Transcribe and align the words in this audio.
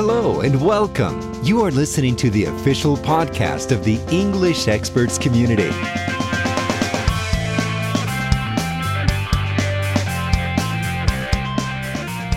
Hello 0.00 0.42
and 0.42 0.54
welcome. 0.64 1.18
You 1.42 1.60
are 1.64 1.72
listening 1.72 2.14
to 2.18 2.30
the 2.30 2.44
official 2.44 2.96
podcast 2.96 3.72
of 3.72 3.82
the 3.82 3.98
English 4.12 4.68
Experts 4.68 5.18
Community. 5.18 5.70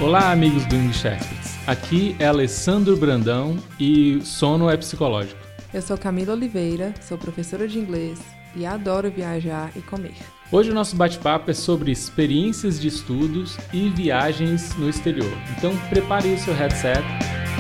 Olá, 0.02 0.32
amigos 0.32 0.66
do 0.66 0.76
English 0.76 1.06
Experts. 1.06 1.60
Aqui 1.68 2.16
é 2.18 2.26
Alessandro 2.26 2.98
Brandão 2.98 3.60
e 3.80 4.20
sono 4.24 4.68
é 4.68 4.76
psicológico. 4.76 5.40
Eu 5.72 5.84
sou 5.84 6.00
Camila 6.00 6.34
Oliveira, 6.34 6.96
sou 7.00 7.16
professora 7.16 7.68
de 7.68 7.78
inglês 7.78 8.18
e 8.56 8.66
adoro 8.66 9.12
viajar 9.12 9.72
e 9.76 9.82
comer. 9.82 10.16
Hoje 10.52 10.72
o 10.72 10.74
nosso 10.74 10.96
bate-papo 10.96 11.52
é 11.52 11.54
sobre 11.54 11.92
experiências 11.92 12.82
de 12.82 12.88
estudos 12.88 13.56
e 13.72 13.88
viagens 13.88 14.76
no 14.78 14.90
exterior. 14.90 15.32
Então 15.56 15.78
prepare 15.92 16.34
o 16.34 16.40
seu 16.40 16.56
headset 16.56 17.04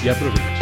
e 0.03 0.09
aproveite. 0.09 0.61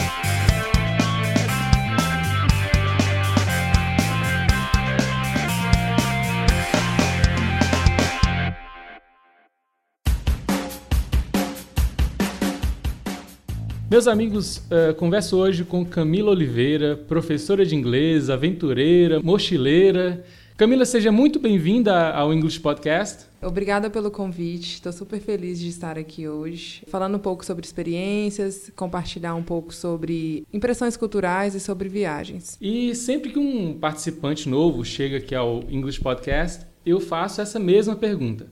Meus 13.89 14.07
amigos, 14.07 14.57
uh, 14.57 14.94
converso 14.95 15.35
hoje 15.35 15.63
com 15.63 15.83
Camila 15.83 16.30
Oliveira, 16.30 16.95
professora 16.95 17.66
de 17.66 17.75
inglês, 17.75 18.30
aventureira, 18.30 19.19
mochileira. 19.19 20.23
Camila, 20.55 20.85
seja 20.85 21.11
muito 21.11 21.39
bem-vinda 21.39 22.11
ao 22.11 22.31
English 22.31 22.59
Podcast. 22.59 23.28
Obrigada 23.42 23.90
pelo 23.90 24.12
convite, 24.12 24.73
estou 24.76 24.92
super 24.92 25.22
feliz 25.22 25.59
de 25.59 25.70
estar 25.70 25.98
aqui 25.98 26.28
hoje, 26.28 26.84
falando 26.88 27.16
um 27.16 27.20
pouco 27.20 27.45
sobre 27.45 27.66
experiências, 27.66 28.70
compartilhar 28.76 29.34
um 29.34 29.44
pouco 29.44 29.73
sobre 29.73 30.45
impressões 30.52 30.98
culturais 30.98 31.56
e 31.56 31.60
sobre 31.60 31.88
viagens. 31.88 32.58
E 32.60 32.94
sempre 32.95 33.32
que 33.32 33.40
um 33.40 33.80
participante 33.80 34.50
novo 34.50 34.84
chega 34.84 35.17
aqui 35.17 35.34
ao 35.34 35.64
English 35.70 36.02
Podcast, 36.02 36.66
eu 36.86 37.00
faço 37.00 37.40
essa 37.40 37.58
mesma 37.58 37.95
pergunta. 37.95 38.48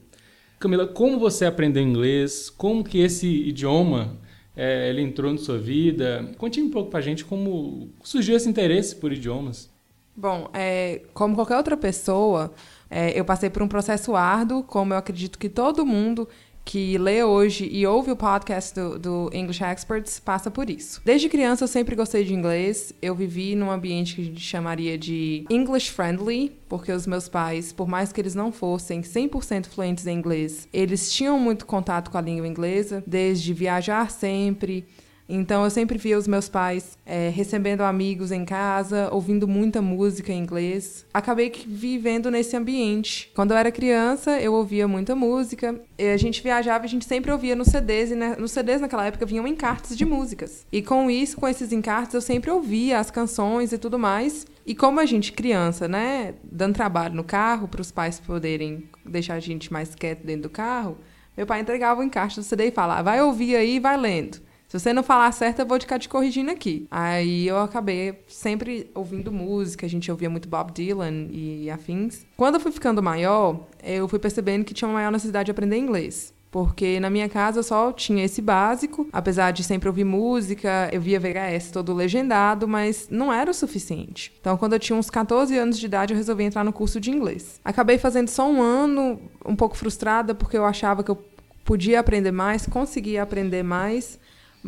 Camila, 0.58 0.86
como 0.86 1.18
você 1.18 1.44
aprendeu 1.44 1.82
inglês? 1.82 2.48
Como 2.48 2.82
que 2.82 2.98
esse 2.98 3.26
idioma 3.26 4.16
é, 4.56 4.88
ele 4.88 5.02
entrou 5.02 5.30
na 5.30 5.38
sua 5.38 5.58
vida? 5.58 6.32
Conte 6.38 6.60
um 6.62 6.70
pouco 6.70 6.90
para 6.90 6.98
a 7.00 7.02
gente 7.02 7.26
como 7.26 7.90
surgiu 8.02 8.34
esse 8.34 8.48
interesse 8.48 8.96
por 8.96 9.12
idiomas. 9.12 9.70
Bom, 10.16 10.50
é, 10.52 11.02
como 11.14 11.36
qualquer 11.36 11.56
outra 11.56 11.76
pessoa, 11.76 12.52
é, 12.90 13.18
eu 13.18 13.24
passei 13.24 13.50
por 13.50 13.62
um 13.62 13.68
processo 13.68 14.14
árduo, 14.14 14.62
como 14.62 14.94
eu 14.94 14.98
acredito 14.98 15.38
que 15.38 15.48
todo 15.48 15.84
mundo 15.84 16.28
que 16.68 16.98
lê 16.98 17.24
hoje 17.24 17.66
e 17.72 17.86
ouve 17.86 18.10
o 18.10 18.16
podcast 18.16 18.74
do, 18.74 18.98
do, 18.98 19.30
English 19.32 19.64
Experts 19.64 20.20
passa 20.20 20.50
por 20.50 20.68
isso. 20.68 21.00
Desde 21.02 21.26
criança 21.26 21.64
eu 21.64 21.68
sempre 21.68 21.96
gostei 21.96 22.24
de 22.24 22.34
inglês. 22.34 22.92
Eu 23.00 23.14
vivi 23.14 23.54
num 23.54 23.70
ambiente 23.70 24.14
que 24.14 24.20
a 24.20 24.24
gente 24.24 24.40
chamaria 24.40 24.98
de 24.98 25.46
English 25.48 25.90
friendly, 25.90 26.52
porque 26.68 26.92
os 26.92 27.06
meus 27.06 27.26
pais, 27.26 27.72
por 27.72 27.88
mais 27.88 28.12
que 28.12 28.20
eles 28.20 28.34
não 28.34 28.52
fossem 28.52 29.00
100% 29.00 29.64
fluentes 29.64 30.06
em 30.06 30.18
inglês, 30.18 30.68
eles 30.70 31.10
tinham 31.10 31.40
muito 31.40 31.64
contato 31.64 32.10
com 32.10 32.18
a 32.18 32.20
língua 32.20 32.46
inglesa, 32.46 33.02
desde 33.06 33.54
viajar 33.54 34.10
sempre 34.10 34.86
então 35.28 35.64
eu 35.64 35.70
sempre 35.70 35.98
via 35.98 36.16
os 36.16 36.26
meus 36.26 36.48
pais 36.48 36.96
é, 37.04 37.28
recebendo 37.28 37.82
amigos 37.82 38.32
em 38.32 38.44
casa, 38.44 39.08
ouvindo 39.12 39.46
muita 39.46 39.82
música 39.82 40.32
em 40.32 40.38
inglês. 40.38 41.04
Acabei 41.12 41.52
vivendo 41.66 42.30
nesse 42.30 42.56
ambiente. 42.56 43.30
Quando 43.34 43.50
eu 43.50 43.56
era 43.56 43.70
criança, 43.70 44.40
eu 44.40 44.54
ouvia 44.54 44.88
muita 44.88 45.14
música. 45.14 45.78
a 45.98 46.16
gente 46.16 46.42
viajava, 46.42 46.84
a 46.84 46.88
gente 46.88 47.04
sempre 47.04 47.30
ouvia 47.30 47.54
nos 47.54 47.68
CDs, 47.68 48.10
e 48.10 48.14
né, 48.14 48.36
nos 48.38 48.52
CDs 48.52 48.80
naquela 48.80 49.04
época 49.04 49.26
vinham 49.26 49.46
encartes 49.46 49.96
de 49.96 50.06
músicas. 50.06 50.66
E 50.72 50.80
com 50.80 51.10
isso, 51.10 51.36
com 51.36 51.46
esses 51.46 51.72
encartes, 51.72 52.14
eu 52.14 52.22
sempre 52.22 52.50
ouvia 52.50 52.98
as 52.98 53.10
canções 53.10 53.72
e 53.72 53.78
tudo 53.78 53.98
mais. 53.98 54.46
E 54.64 54.74
como 54.74 55.00
a 55.00 55.06
gente, 55.06 55.32
criança, 55.32 55.86
né, 55.88 56.34
dando 56.42 56.74
trabalho 56.74 57.14
no 57.14 57.24
carro 57.24 57.68
para 57.68 57.80
os 57.80 57.90
pais 57.90 58.18
poderem 58.20 58.84
deixar 59.04 59.34
a 59.34 59.40
gente 59.40 59.72
mais 59.72 59.94
quieto 59.94 60.24
dentro 60.24 60.42
do 60.42 60.50
carro, 60.50 60.98
meu 61.36 61.46
pai 61.46 61.60
entregava 61.60 62.00
o 62.00 62.04
encarte 62.04 62.36
do 62.36 62.42
CD 62.42 62.66
e 62.66 62.70
falava: 62.70 63.02
vai 63.02 63.22
ouvir 63.22 63.56
aí, 63.56 63.78
vai 63.78 63.96
lendo. 63.96 64.47
Se 64.68 64.78
você 64.78 64.92
não 64.92 65.02
falar 65.02 65.32
certo, 65.32 65.60
eu 65.60 65.66
vou 65.66 65.80
ficar 65.80 65.98
te 65.98 66.10
corrigindo 66.10 66.50
aqui. 66.50 66.86
Aí 66.90 67.48
eu 67.48 67.58
acabei 67.58 68.22
sempre 68.28 68.90
ouvindo 68.94 69.32
música, 69.32 69.86
a 69.86 69.88
gente 69.88 70.10
ouvia 70.10 70.28
muito 70.28 70.46
Bob 70.46 70.72
Dylan 70.72 71.28
e 71.30 71.70
afins. 71.70 72.26
Quando 72.36 72.56
eu 72.56 72.60
fui 72.60 72.70
ficando 72.70 73.02
maior, 73.02 73.66
eu 73.82 74.06
fui 74.06 74.18
percebendo 74.18 74.66
que 74.66 74.74
tinha 74.74 74.86
uma 74.86 74.98
maior 74.98 75.10
necessidade 75.10 75.46
de 75.46 75.52
aprender 75.52 75.78
inglês. 75.78 76.34
Porque 76.50 77.00
na 77.00 77.08
minha 77.08 77.30
casa 77.30 77.60
eu 77.60 77.62
só 77.62 77.92
tinha 77.92 78.22
esse 78.22 78.42
básico, 78.42 79.08
apesar 79.10 79.52
de 79.52 79.64
sempre 79.64 79.88
ouvir 79.88 80.04
música, 80.04 80.90
eu 80.92 81.00
via 81.00 81.18
VHS 81.18 81.70
todo 81.70 81.94
legendado, 81.94 82.68
mas 82.68 83.08
não 83.10 83.32
era 83.32 83.50
o 83.50 83.54
suficiente. 83.54 84.34
Então, 84.38 84.58
quando 84.58 84.74
eu 84.74 84.78
tinha 84.78 84.98
uns 84.98 85.08
14 85.08 85.56
anos 85.56 85.78
de 85.78 85.86
idade, 85.86 86.12
eu 86.12 86.16
resolvi 86.18 86.44
entrar 86.44 86.62
no 86.62 86.74
curso 86.74 87.00
de 87.00 87.10
inglês. 87.10 87.58
Acabei 87.64 87.96
fazendo 87.96 88.28
só 88.28 88.46
um 88.46 88.60
ano, 88.60 89.18
um 89.46 89.56
pouco 89.56 89.76
frustrada, 89.78 90.34
porque 90.34 90.58
eu 90.58 90.64
achava 90.66 91.02
que 91.02 91.10
eu 91.10 91.22
podia 91.64 92.00
aprender 92.00 92.32
mais, 92.32 92.66
conseguia 92.66 93.22
aprender 93.22 93.62
mais, 93.62 94.18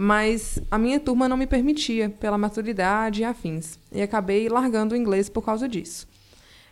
mas 0.01 0.59
a 0.71 0.79
minha 0.79 0.99
turma 0.99 1.29
não 1.29 1.37
me 1.37 1.47
permitia, 1.47 2.09
pela 2.09 2.39
maturidade 2.39 3.21
e 3.21 3.25
afins. 3.25 3.79
E 3.93 4.01
acabei 4.01 4.49
largando 4.49 4.95
o 4.95 4.97
inglês 4.97 5.29
por 5.29 5.45
causa 5.45 5.69
disso. 5.69 6.09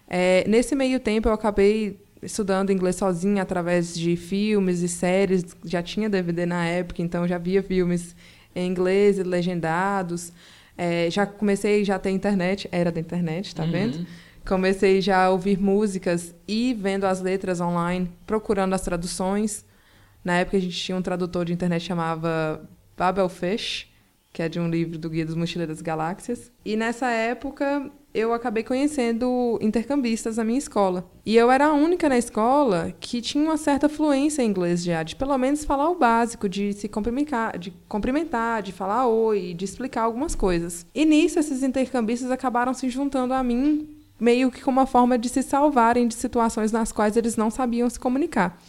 É, 0.09 0.49
nesse 0.49 0.75
meio 0.75 0.99
tempo, 0.99 1.29
eu 1.29 1.35
acabei 1.35 2.01
estudando 2.23 2.73
inglês 2.73 2.97
sozinha 2.97 3.43
através 3.43 3.95
de 3.95 4.17
filmes 4.17 4.81
e 4.81 4.89
séries. 4.89 5.45
Já 5.63 5.83
tinha 5.83 6.09
DVD 6.09 6.47
na 6.47 6.65
época, 6.65 7.03
então 7.03 7.29
já 7.29 7.37
via 7.37 7.63
filmes 7.63 8.17
em 8.57 8.67
inglês 8.67 9.19
e 9.19 9.23
legendados. 9.23 10.33
É, 10.75 11.11
já 11.11 11.27
comecei 11.27 11.85
já 11.85 11.97
a 11.97 11.99
ter 11.99 12.11
internet, 12.11 12.67
era 12.73 12.91
da 12.91 12.99
internet, 12.99 13.55
tá 13.55 13.65
uhum. 13.65 13.71
vendo? 13.71 14.07
Comecei 14.47 15.03
já 15.03 15.25
a 15.25 15.31
ouvir 15.31 15.61
músicas 15.61 16.35
e 16.49 16.73
vendo 16.73 17.05
as 17.05 17.21
letras 17.21 17.61
online, 17.61 18.11
procurando 18.27 18.73
as 18.73 18.81
traduções. 18.81 19.67
Na 20.25 20.39
época 20.39 20.57
a 20.57 20.61
gente 20.61 20.79
tinha 20.79 20.97
um 20.97 21.03
tradutor 21.03 21.45
de 21.45 21.53
internet 21.53 21.83
chamava 21.83 22.67
Babelfish, 22.99 23.87
que 24.33 24.43
é 24.43 24.49
de 24.49 24.59
um 24.59 24.69
livro 24.69 24.99
do 24.99 25.09
Guia 25.09 25.25
dos 25.25 25.35
Mochileiros 25.35 25.77
das 25.77 25.83
Galáxias. 25.83 26.51
E 26.65 26.77
nessa 26.77 27.09
época 27.11 27.91
eu 28.13 28.33
acabei 28.33 28.63
conhecendo 28.63 29.59
intercambistas 29.63 30.37
na 30.37 30.45
minha 30.45 30.59
escola. 30.59 31.09
E 31.25 31.37
eu 31.37 31.51
era 31.51 31.67
a 31.67 31.73
única 31.73 32.09
na 32.09 32.19
escola 32.19 32.93
que 32.99 33.23
tinha 33.23 33.43
uma 33.45 33.57
certa 33.57 33.89
fluência 33.89 34.43
em 34.43 34.47
inglês 34.47 34.83
já, 34.83 35.03
de 35.03 35.15
pelo 35.15 35.39
menos 35.39 35.65
falar 35.65 35.89
o 35.89 35.95
básico, 35.95 36.49
de 36.49 36.73
se 36.73 36.89
cumprimentar, 36.89 37.57
de 37.59 37.71
cumprimentar, 37.89 38.63
de 38.63 38.73
falar 38.73 39.07
oi, 39.07 39.55
de 39.55 39.65
explicar 39.65 40.03
algumas 40.03 40.35
coisas. 40.35 40.85
E 40.95 41.05
nisso 41.05 41.39
esses 41.39 41.63
intercambistas 41.63 42.31
acabaram 42.31 42.75
se 42.75 42.89
juntando 42.89 43.33
a 43.33 43.43
mim 43.43 43.89
meio 44.21 44.51
que 44.51 44.61
como 44.61 44.81
uma 44.81 44.87
forma 44.87 45.17
de 45.17 45.29
se 45.29 45.43
salvarem 45.43 46.09
de 46.09 46.15
situações 46.15 46.73
nas 46.73 46.91
quais 46.91 47.17
eles 47.17 47.37
não 47.37 47.51
sabiam 47.51 47.89
se 47.89 48.01
comunicar. 48.01 48.61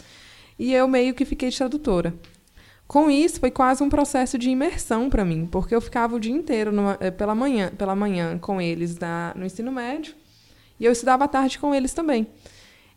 E 0.59 0.73
eu 0.73 0.87
meio 0.87 1.13
que 1.13 1.25
fiquei 1.25 1.49
tradutora. 1.49 2.13
Com 2.89 3.07
isso, 3.07 3.39
foi 3.39 3.51
quase 3.51 3.83
um 3.83 3.87
processo 3.87 4.35
de 4.35 4.49
imersão 4.49 5.11
para 5.11 5.23
mim, 5.23 5.45
porque 5.45 5.75
eu 5.75 5.79
ficava 5.79 6.15
o 6.15 6.19
dia 6.19 6.33
inteiro 6.33 6.71
numa, 6.71 6.97
eh, 6.99 7.11
pela, 7.11 7.35
manhã, 7.35 7.71
pela 7.77 7.95
manhã 7.95 8.39
com 8.39 8.59
eles 8.59 8.97
na, 8.97 9.31
no 9.35 9.45
ensino 9.45 9.71
médio 9.71 10.15
e 10.79 10.85
eu 10.85 10.91
estudava 10.91 11.25
à 11.25 11.27
tarde 11.27 11.59
com 11.59 11.75
eles 11.75 11.93
também. 11.93 12.25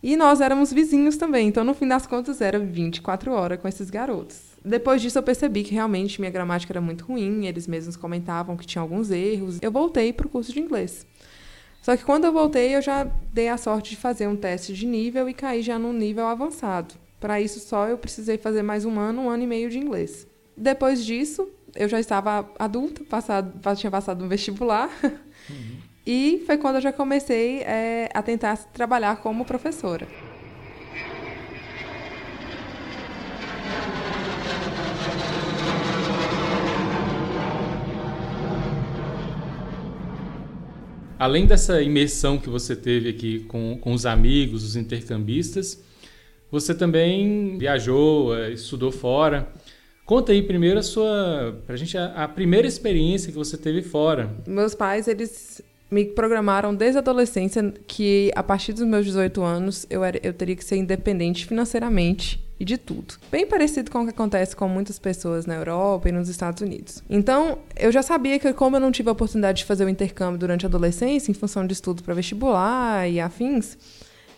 E 0.02 0.16
nós 0.16 0.40
éramos 0.40 0.72
vizinhos 0.72 1.18
também, 1.18 1.46
então 1.46 1.62
no 1.62 1.74
fim 1.74 1.86
das 1.86 2.06
contas 2.06 2.40
era 2.40 2.58
24 2.58 3.32
horas 3.32 3.60
com 3.60 3.68
esses 3.68 3.90
garotos. 3.90 4.40
Depois 4.64 5.02
disso 5.02 5.18
eu 5.18 5.22
percebi 5.22 5.62
que 5.62 5.74
realmente 5.74 6.18
minha 6.22 6.32
gramática 6.32 6.72
era 6.72 6.80
muito 6.80 7.04
ruim, 7.04 7.44
eles 7.44 7.66
mesmos 7.66 7.94
comentavam 7.94 8.56
que 8.56 8.64
tinha 8.66 8.80
alguns 8.80 9.10
erros. 9.10 9.58
Eu 9.60 9.70
voltei 9.70 10.10
para 10.10 10.26
o 10.26 10.30
curso 10.30 10.54
de 10.54 10.58
inglês. 10.60 11.06
Só 11.82 11.94
que 11.98 12.04
quando 12.04 12.24
eu 12.24 12.32
voltei, 12.32 12.74
eu 12.74 12.80
já 12.80 13.04
dei 13.30 13.50
a 13.50 13.58
sorte 13.58 13.90
de 13.90 13.96
fazer 13.96 14.26
um 14.26 14.36
teste 14.36 14.72
de 14.72 14.86
nível 14.86 15.28
e 15.28 15.34
caí 15.34 15.60
já 15.60 15.78
num 15.78 15.92
nível 15.92 16.26
avançado. 16.26 16.94
Para 17.22 17.40
isso 17.40 17.60
só 17.60 17.86
eu 17.86 17.96
precisei 17.96 18.36
fazer 18.36 18.62
mais 18.62 18.84
um 18.84 18.98
ano, 18.98 19.22
um 19.22 19.30
ano 19.30 19.44
e 19.44 19.46
meio 19.46 19.70
de 19.70 19.78
inglês. 19.78 20.26
Depois 20.56 21.04
disso, 21.04 21.48
eu 21.72 21.88
já 21.88 22.00
estava 22.00 22.50
adulta, 22.58 23.04
passado, 23.04 23.76
tinha 23.76 23.92
passado 23.92 24.20
no 24.24 24.28
vestibular. 24.28 24.90
Uhum. 25.48 25.82
E 26.04 26.42
foi 26.46 26.58
quando 26.58 26.74
eu 26.74 26.80
já 26.80 26.92
comecei 26.92 27.60
é, 27.60 28.08
a 28.12 28.20
tentar 28.20 28.56
trabalhar 28.56 29.18
como 29.18 29.44
professora. 29.44 30.08
Além 41.16 41.46
dessa 41.46 41.80
imersão 41.80 42.36
que 42.36 42.50
você 42.50 42.74
teve 42.74 43.10
aqui 43.10 43.44
com, 43.44 43.78
com 43.80 43.92
os 43.92 44.04
amigos, 44.04 44.64
os 44.64 44.74
intercambistas, 44.74 45.80
você 46.52 46.74
também 46.74 47.56
viajou, 47.56 48.36
eh, 48.36 48.50
estudou 48.50 48.92
fora. 48.92 49.48
Conta 50.04 50.32
aí 50.32 50.42
primeiro 50.42 50.78
a 50.78 50.82
sua, 50.82 51.58
pra 51.66 51.76
gente 51.76 51.96
a, 51.96 52.24
a, 52.24 52.28
primeira 52.28 52.68
experiência 52.68 53.32
que 53.32 53.38
você 53.38 53.56
teve 53.56 53.80
fora. 53.80 54.30
Meus 54.46 54.74
pais, 54.74 55.08
eles 55.08 55.62
me 55.90 56.04
programaram 56.04 56.74
desde 56.74 56.98
a 56.98 57.00
adolescência 57.00 57.72
que 57.86 58.30
a 58.34 58.42
partir 58.42 58.74
dos 58.74 58.82
meus 58.82 59.06
18 59.06 59.42
anos 59.42 59.86
eu, 59.88 60.04
era, 60.04 60.20
eu 60.22 60.34
teria 60.34 60.54
que 60.54 60.64
ser 60.64 60.76
independente 60.76 61.46
financeiramente 61.46 62.44
e 62.60 62.64
de 62.66 62.76
tudo. 62.76 63.14
Bem 63.30 63.46
parecido 63.46 63.90
com 63.90 64.02
o 64.02 64.04
que 64.04 64.10
acontece 64.10 64.54
com 64.54 64.68
muitas 64.68 64.98
pessoas 64.98 65.46
na 65.46 65.54
Europa 65.54 66.10
e 66.10 66.12
nos 66.12 66.28
Estados 66.28 66.60
Unidos. 66.60 67.02
Então, 67.08 67.58
eu 67.76 67.90
já 67.90 68.02
sabia 68.02 68.38
que, 68.38 68.52
como 68.52 68.76
eu 68.76 68.80
não 68.80 68.92
tive 68.92 69.08
a 69.08 69.12
oportunidade 69.12 69.58
de 69.58 69.64
fazer 69.64 69.86
o 69.86 69.88
intercâmbio 69.88 70.38
durante 70.38 70.66
a 70.66 70.68
adolescência, 70.68 71.30
em 71.30 71.34
função 71.34 71.66
de 71.66 71.72
estudo 71.72 72.02
para 72.02 72.12
vestibular 72.12 73.08
e 73.08 73.20
afins, 73.20 73.78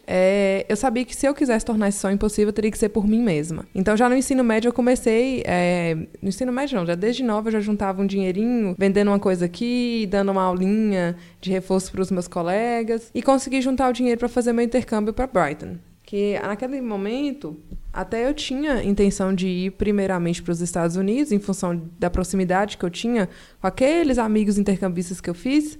é, 0.07 0.67
eu 0.69 0.77
sabia 0.77 1.05
que 1.05 1.15
se 1.15 1.27
eu 1.27 1.35
quisesse 1.35 1.65
tornar 1.65 1.89
esse 1.89 1.99
sonho 1.99 2.19
possível, 2.19 2.53
teria 2.53 2.71
que 2.71 2.79
ser 2.79 2.89
por 2.89 3.07
mim 3.07 3.23
mesma. 3.23 3.67
Então, 3.75 3.97
já 3.97 4.09
no 4.09 4.17
ensino 4.17 4.45
médio, 4.45 4.69
eu 4.69 4.73
comecei. 4.73 5.43
É, 5.47 5.95
no 6.21 6.29
ensino 6.29 6.53
médio, 6.53 6.79
não, 6.79 6.87
já 6.87 6.95
desde 6.95 7.23
nova 7.23 7.49
eu 7.49 7.53
já 7.53 7.61
juntava 7.61 8.03
um 8.03 8.07
dinheirinho, 8.07 8.75
vendendo 8.79 9.09
uma 9.09 9.19
coisa 9.19 9.47
aqui, 9.47 10.07
dando 10.11 10.31
uma 10.33 10.43
aulinha 10.43 11.17
de 11.41 11.51
reforço 11.51 11.91
para 11.93 12.03
os 12.03 12.11
meus 12.11 12.29
colegas, 12.29 13.11
e 13.15 13.23
consegui 13.23 13.61
juntar 13.61 13.89
o 13.89 13.93
dinheiro 13.93 14.19
para 14.19 14.29
fazer 14.29 14.53
meu 14.53 14.65
intercâmbio 14.65 15.13
para 15.13 15.27
Brighton. 15.27 15.77
Que 16.03 16.39
naquele 16.39 16.81
momento, 16.83 17.57
até 17.93 18.29
eu 18.29 18.35
tinha 18.35 18.83
intenção 18.83 19.35
de 19.35 19.49
ir 19.49 19.71
primeiramente 19.73 20.43
para 20.43 20.53
os 20.53 20.61
Estados 20.61 20.97
Unidos, 20.97 21.33
em 21.33 21.39
função 21.39 21.81
da 21.99 22.11
proximidade 22.11 22.77
que 22.77 22.85
eu 22.85 22.91
tinha 22.91 23.29
com 23.61 23.67
aqueles 23.67 24.19
amigos 24.19 24.59
intercambistas 24.59 25.21
que 25.21 25.31
eu 25.31 25.35
fiz. 25.35 25.79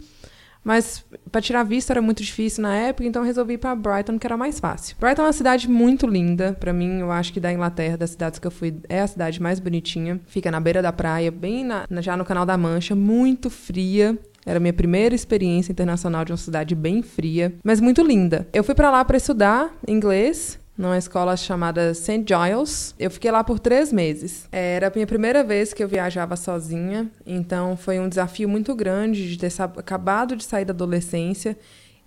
Mas 0.65 1.05
para 1.31 1.43
tirar 1.43 1.63
visto 1.63 1.91
era 1.91 2.01
muito 2.01 2.23
difícil 2.23 2.63
na 2.63 2.75
época, 2.75 3.07
então 3.07 3.23
resolvi 3.23 3.55
ir 3.55 3.59
para 3.59 3.75
Brighton, 3.75 4.19
que 4.19 4.27
era 4.27 4.37
mais 4.37 4.59
fácil. 4.59 4.97
Brighton 4.99 5.23
é 5.23 5.27
uma 5.27 5.33
cidade 5.33 5.69
muito 5.69 6.07
linda, 6.07 6.57
para 6.59 6.73
mim, 6.73 7.01
eu 7.01 7.13
acho 7.13 7.33
que 7.33 7.39
da 7.39 7.53
Inglaterra, 7.53 7.97
das 7.97 8.11
cidades 8.11 8.39
que 8.39 8.47
eu 8.47 8.51
fui, 8.51 8.75
é 8.89 9.01
a 9.01 9.07
cidade 9.07 9.43
mais 9.43 9.61
bonitinha. 9.61 10.21
Fica 10.27 10.51
na 10.51 10.59
beira 10.59 10.81
da 10.81 10.93
praia, 10.93 11.31
bem 11.31 11.65
na, 11.65 11.87
já 12.01 12.17
no 12.17 12.25
Canal 12.25 12.47
da 12.47 12.57
Mancha, 12.57 12.95
muito 12.95 13.51
fria. 13.51 14.19
Era 14.47 14.61
minha 14.61 14.73
primeira 14.73 15.15
experiência 15.15 15.73
internacional 15.73 16.25
de 16.25 16.33
uma 16.33 16.39
cidade 16.39 16.75
bem 16.75 17.03
fria, 17.03 17.55
mas 17.65 17.81
muito 17.81 18.03
linda. 18.03 18.47
Eu 18.53 18.63
fui 18.63 18.75
para 18.75 18.91
lá 18.91 19.05
para 19.05 19.17
estudar 19.17 19.75
inglês 19.87 20.59
numa 20.77 20.99
escola 20.99 21.37
chamada 21.37 21.95
St. 21.95 22.25
Giles. 22.27 22.95
Eu 22.99 23.11
fiquei 23.11 23.31
lá 23.31 23.45
por 23.45 23.59
três 23.59 23.93
meses. 23.93 24.49
Era 24.51 24.89
a 24.89 24.93
minha 24.95 25.07
primeira 25.07 25.45
vez 25.45 25.73
que 25.73 25.83
eu 25.83 25.89
viajava 25.89 26.37
sozinha, 26.37 27.11
então 27.27 27.77
foi 27.77 27.99
um 27.99 28.09
desafio 28.09 28.49
muito 28.49 28.75
grande 28.75 29.29
de 29.29 29.39
ter 29.39 29.53
acabado 29.63 30.37
de 30.37 30.45
sair 30.45 30.65
da 30.65 30.73
adolescência 30.73 31.57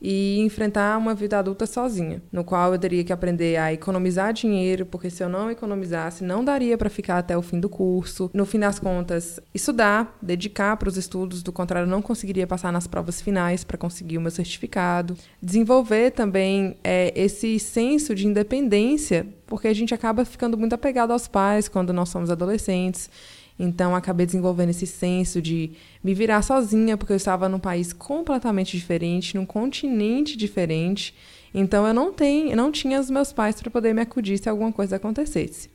e 0.01 0.39
enfrentar 0.39 0.97
uma 0.97 1.15
vida 1.15 1.39
adulta 1.39 1.65
sozinha, 1.65 2.21
no 2.31 2.43
qual 2.43 2.73
eu 2.73 2.79
teria 2.79 3.03
que 3.03 3.11
aprender 3.11 3.57
a 3.57 3.73
economizar 3.73 4.31
dinheiro, 4.31 4.85
porque 4.85 5.09
se 5.09 5.23
eu 5.23 5.29
não 5.29 5.49
economizasse, 5.49 6.23
não 6.23 6.43
daria 6.43 6.77
para 6.77 6.89
ficar 6.89 7.17
até 7.17 7.37
o 7.37 7.41
fim 7.41 7.59
do 7.59 7.69
curso. 7.69 8.29
No 8.33 8.45
fim 8.45 8.59
das 8.59 8.79
contas, 8.79 9.39
estudar, 9.53 10.17
dedicar 10.21 10.77
para 10.77 10.89
os 10.89 10.97
estudos, 10.97 11.41
do 11.41 11.51
contrário, 11.51 11.89
não 11.89 12.01
conseguiria 12.01 12.45
passar 12.45 12.71
nas 12.71 12.87
provas 12.87 13.21
finais 13.21 13.63
para 13.63 13.77
conseguir 13.77 14.17
o 14.17 14.21
meu 14.21 14.31
certificado. 14.31 15.17
Desenvolver 15.41 16.11
também 16.11 16.77
é, 16.83 17.11
esse 17.15 17.57
senso 17.59 18.13
de 18.13 18.27
independência, 18.27 19.27
porque 19.45 19.67
a 19.67 19.73
gente 19.73 19.93
acaba 19.93 20.25
ficando 20.25 20.57
muito 20.57 20.73
apegado 20.73 21.11
aos 21.11 21.27
pais 21.27 21.67
quando 21.67 21.91
nós 21.91 22.09
somos 22.09 22.29
adolescentes. 22.29 23.09
Então, 23.59 23.95
acabei 23.95 24.25
desenvolvendo 24.25 24.69
esse 24.69 24.85
senso 24.85 25.41
de 25.41 25.71
me 26.03 26.13
virar 26.13 26.41
sozinha, 26.43 26.95
porque 26.95 27.13
eu 27.13 27.17
estava 27.17 27.49
num 27.49 27.59
país 27.59 27.91
completamente 27.91 28.77
diferente, 28.77 29.35
num 29.35 29.45
continente 29.45 30.37
diferente. 30.37 31.15
Então, 31.53 31.87
eu 31.87 31.93
não, 31.93 32.13
tenho, 32.13 32.55
não 32.55 32.71
tinha 32.71 32.99
os 32.99 33.09
meus 33.09 33.33
pais 33.33 33.59
para 33.59 33.71
poder 33.71 33.93
me 33.93 34.01
acudir 34.01 34.37
se 34.37 34.47
alguma 34.47 34.71
coisa 34.71 34.97
acontecesse. 34.97 35.69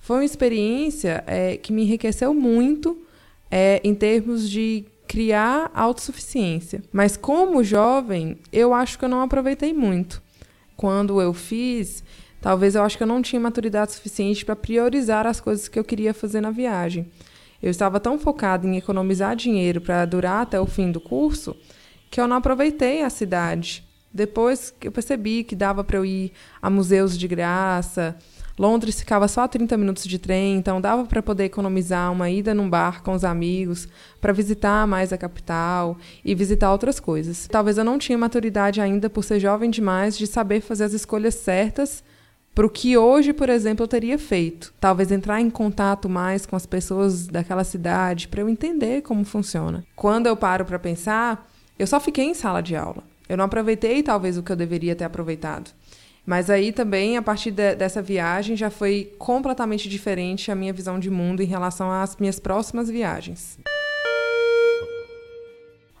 Foi 0.00 0.18
uma 0.18 0.24
experiência 0.24 1.24
é, 1.26 1.56
que 1.56 1.72
me 1.72 1.82
enriqueceu 1.82 2.34
muito 2.34 2.98
é, 3.50 3.80
em 3.82 3.94
termos 3.94 4.48
de 4.48 4.84
criar 5.08 5.70
autossuficiência. 5.74 6.82
Mas, 6.92 7.16
como 7.16 7.64
jovem, 7.64 8.36
eu 8.52 8.74
acho 8.74 8.98
que 8.98 9.04
eu 9.06 9.08
não 9.08 9.22
aproveitei 9.22 9.72
muito. 9.72 10.22
Quando 10.76 11.20
eu 11.20 11.32
fiz, 11.32 12.04
Talvez 12.46 12.76
eu 12.76 12.84
acho 12.84 12.96
que 12.96 13.02
eu 13.02 13.08
não 13.08 13.20
tinha 13.20 13.40
maturidade 13.40 13.90
suficiente 13.90 14.44
para 14.44 14.54
priorizar 14.54 15.26
as 15.26 15.40
coisas 15.40 15.66
que 15.66 15.76
eu 15.76 15.82
queria 15.82 16.14
fazer 16.14 16.40
na 16.40 16.52
viagem. 16.52 17.10
Eu 17.60 17.72
estava 17.72 17.98
tão 17.98 18.20
focada 18.20 18.64
em 18.64 18.76
economizar 18.76 19.34
dinheiro 19.34 19.80
para 19.80 20.04
durar 20.04 20.42
até 20.42 20.60
o 20.60 20.64
fim 20.64 20.92
do 20.92 21.00
curso 21.00 21.56
que 22.08 22.20
eu 22.20 22.28
não 22.28 22.36
aproveitei 22.36 23.02
a 23.02 23.10
cidade. 23.10 23.84
Depois 24.14 24.72
eu 24.80 24.92
percebi 24.92 25.42
que 25.42 25.56
dava 25.56 25.82
para 25.82 25.96
eu 25.96 26.06
ir 26.06 26.30
a 26.62 26.70
museus 26.70 27.18
de 27.18 27.26
graça, 27.26 28.16
Londres 28.56 29.00
ficava 29.00 29.26
só 29.26 29.40
a 29.40 29.48
30 29.48 29.76
minutos 29.76 30.04
de 30.04 30.16
trem, 30.16 30.56
então 30.56 30.80
dava 30.80 31.04
para 31.04 31.20
poder 31.20 31.46
economizar 31.46 32.12
uma 32.12 32.30
ida 32.30 32.54
num 32.54 32.70
bar 32.70 33.02
com 33.02 33.12
os 33.12 33.24
amigos, 33.24 33.88
para 34.20 34.32
visitar 34.32 34.86
mais 34.86 35.12
a 35.12 35.18
capital 35.18 35.98
e 36.24 36.32
visitar 36.32 36.70
outras 36.70 37.00
coisas. 37.00 37.48
Talvez 37.48 37.76
eu 37.76 37.84
não 37.84 37.98
tinha 37.98 38.16
maturidade 38.16 38.80
ainda 38.80 39.10
por 39.10 39.24
ser 39.24 39.40
jovem 39.40 39.68
demais 39.68 40.16
de 40.16 40.28
saber 40.28 40.60
fazer 40.60 40.84
as 40.84 40.92
escolhas 40.92 41.34
certas 41.34 42.04
para 42.56 42.66
o 42.66 42.70
que 42.70 42.96
hoje, 42.96 43.34
por 43.34 43.50
exemplo, 43.50 43.84
eu 43.84 43.88
teria 43.88 44.18
feito. 44.18 44.72
Talvez 44.80 45.12
entrar 45.12 45.42
em 45.42 45.50
contato 45.50 46.08
mais 46.08 46.46
com 46.46 46.56
as 46.56 46.64
pessoas 46.64 47.26
daquela 47.26 47.64
cidade 47.64 48.28
para 48.28 48.40
eu 48.40 48.48
entender 48.48 49.02
como 49.02 49.26
funciona. 49.26 49.84
Quando 49.94 50.26
eu 50.26 50.34
paro 50.34 50.64
para 50.64 50.78
pensar, 50.78 51.46
eu 51.78 51.86
só 51.86 52.00
fiquei 52.00 52.24
em 52.24 52.32
sala 52.32 52.62
de 52.62 52.74
aula. 52.74 53.02
Eu 53.28 53.36
não 53.36 53.44
aproveitei 53.44 54.02
talvez 54.02 54.38
o 54.38 54.42
que 54.42 54.50
eu 54.50 54.56
deveria 54.56 54.96
ter 54.96 55.04
aproveitado. 55.04 55.70
Mas 56.24 56.48
aí 56.48 56.72
também, 56.72 57.18
a 57.18 57.22
partir 57.22 57.50
de, 57.50 57.74
dessa 57.74 58.00
viagem, 58.00 58.56
já 58.56 58.70
foi 58.70 59.12
completamente 59.18 59.86
diferente 59.86 60.50
a 60.50 60.54
minha 60.54 60.72
visão 60.72 60.98
de 60.98 61.10
mundo 61.10 61.42
em 61.42 61.46
relação 61.46 61.92
às 61.92 62.16
minhas 62.16 62.40
próximas 62.40 62.88
viagens. 62.88 63.58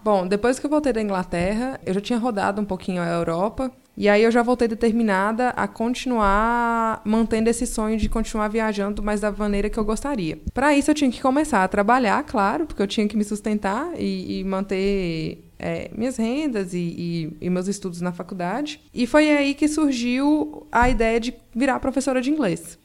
Bom, 0.02 0.26
depois 0.26 0.58
que 0.58 0.64
eu 0.64 0.70
voltei 0.70 0.94
da 0.94 1.02
Inglaterra, 1.02 1.78
eu 1.84 1.92
já 1.92 2.00
tinha 2.00 2.18
rodado 2.18 2.62
um 2.62 2.64
pouquinho 2.64 3.02
a 3.02 3.06
Europa 3.06 3.70
e 3.96 4.08
aí 4.08 4.22
eu 4.22 4.30
já 4.30 4.42
voltei 4.42 4.68
determinada 4.68 5.50
a 5.50 5.66
continuar 5.66 7.00
mantendo 7.04 7.48
esse 7.48 7.66
sonho 7.66 7.96
de 7.96 8.08
continuar 8.08 8.48
viajando, 8.48 9.02
mas 9.02 9.20
da 9.20 9.32
maneira 9.32 9.70
que 9.70 9.78
eu 9.78 9.84
gostaria. 9.84 10.38
Para 10.52 10.76
isso 10.76 10.90
eu 10.90 10.94
tinha 10.94 11.10
que 11.10 11.22
começar 11.22 11.64
a 11.64 11.68
trabalhar, 11.68 12.22
claro, 12.24 12.66
porque 12.66 12.82
eu 12.82 12.86
tinha 12.86 13.08
que 13.08 13.16
me 13.16 13.24
sustentar 13.24 13.90
e, 13.98 14.40
e 14.40 14.44
manter 14.44 15.46
é, 15.58 15.90
minhas 15.96 16.16
rendas 16.16 16.74
e, 16.74 16.78
e, 16.78 17.36
e, 17.40 17.50
meus 17.50 17.68
estudos 17.68 18.00
na 18.00 18.12
faculdade. 18.12 18.80
E 18.92 19.06
foi 19.06 19.30
aí 19.30 19.54
que 19.54 19.66
surgiu 19.66 20.66
a 20.70 20.88
ideia 20.88 21.18
de 21.18 21.34
virar 21.54 21.80
professora 21.80 22.20
de 22.20 22.30
inglês. 22.30 22.78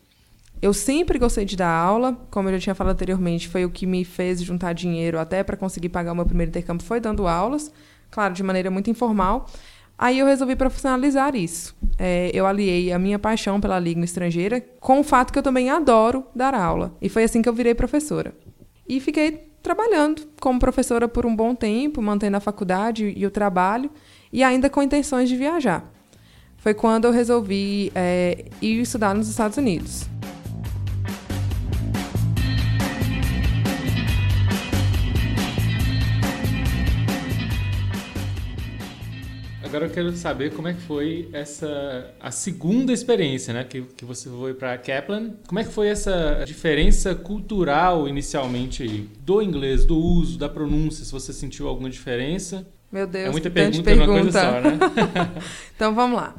Eu 0.62 0.74
sempre 0.74 1.18
gostei 1.18 1.44
de 1.44 1.58
dar 1.58 1.72
aula, 1.72 2.16
como 2.30 2.48
eu 2.48 2.54
já 2.54 2.60
tinha 2.60 2.76
falado 2.76 2.94
anteriormente, 2.94 3.50
foi 3.50 3.66
o 3.66 3.70
que 3.70 3.88
me 3.88 4.06
fez 4.06 4.42
juntar 4.44 4.74
dinheiro 4.74 5.20
até 5.20 5.44
para 5.44 5.58
conseguir 5.58 5.90
pagar 5.90 6.12
o 6.12 6.16
meu 6.16 6.26
primeiro 6.26 6.50
intercâmbio, 6.50 6.86
foi 6.86 7.00
dando 7.00 7.28
aulas, 7.28 7.72
claro, 8.12 8.34
de 8.34 8.44
maneira 8.44 8.70
muito 8.70 8.90
informal. 8.90 9.50
Aí 10.02 10.18
eu 10.18 10.26
resolvi 10.26 10.56
profissionalizar 10.56 11.36
isso. 11.36 11.76
É, 11.96 12.32
eu 12.34 12.48
aliei 12.48 12.92
a 12.92 12.98
minha 12.98 13.20
paixão 13.20 13.62
pela 13.62 13.78
língua 13.78 14.04
estrangeira 14.04 14.60
com 14.80 15.00
o 15.00 15.04
fato 15.04 15.32
que 15.32 15.38
eu 15.38 15.44
também 15.44 15.70
adoro 15.70 16.26
dar 16.36 16.56
aula. 16.56 16.98
E 17.00 17.08
foi 17.08 17.24
assim 17.24 17.40
que 17.40 17.48
eu 17.48 17.54
virei 17.54 17.76
professora. 17.76 18.34
E 18.90 19.00
fiquei 19.00 19.52
trabalhando 19.62 20.24
como 20.40 20.60
professora 20.60 21.08
por 21.08 21.24
um 21.24 21.36
bom 21.36 21.54
tempo, 21.54 22.02
mantendo 22.02 22.36
a 22.36 22.40
faculdade 22.40 23.14
e 23.16 23.28
o 23.28 23.30
trabalho, 23.30 23.92
e 24.34 24.44
ainda 24.44 24.72
com 24.72 24.82
intenções 24.82 25.30
de 25.30 25.36
viajar. 25.36 25.86
Foi 26.58 26.74
quando 26.74 27.06
eu 27.06 27.12
resolvi 27.12 27.92
é, 27.94 28.46
ir 28.60 28.82
estudar 28.82 29.14
nos 29.14 29.30
Estados 29.30 29.58
Unidos. 29.58 30.10
Agora 39.72 39.86
eu 39.86 39.90
quero 39.90 40.12
saber 40.18 40.54
como 40.54 40.68
é 40.68 40.74
que 40.74 40.82
foi 40.82 41.30
essa 41.32 42.14
a 42.20 42.30
segunda 42.30 42.92
experiência, 42.92 43.54
né? 43.54 43.64
Que, 43.64 43.82
que 43.84 44.04
você 44.04 44.30
foi 44.30 44.54
para 44.54 44.78
Kaplan. 44.78 45.36
Como 45.48 45.62
é 45.62 45.64
que 45.64 45.72
foi 45.72 45.88
essa 45.88 46.44
diferença 46.46 47.16
cultural 47.16 48.06
inicialmente 48.06 49.10
do 49.22 49.42
inglês, 49.42 49.86
do 49.86 49.98
uso, 49.98 50.38
da 50.38 50.50
pronúncia? 50.50 51.06
Se 51.06 51.12
você 51.14 51.32
sentiu 51.32 51.70
alguma 51.70 51.90
diferença? 51.90 52.68
Meu 52.92 53.08
Deus, 53.08 53.30
é 53.30 53.32
muita 53.32 53.50
pergunta, 53.50 53.84
pergunta. 53.84 54.12
uma 54.12 54.22
coisa 54.22 54.42
só, 54.42 54.60
né? 54.60 54.78
então 55.74 55.96
vamos 55.96 56.18
lá. 56.18 56.36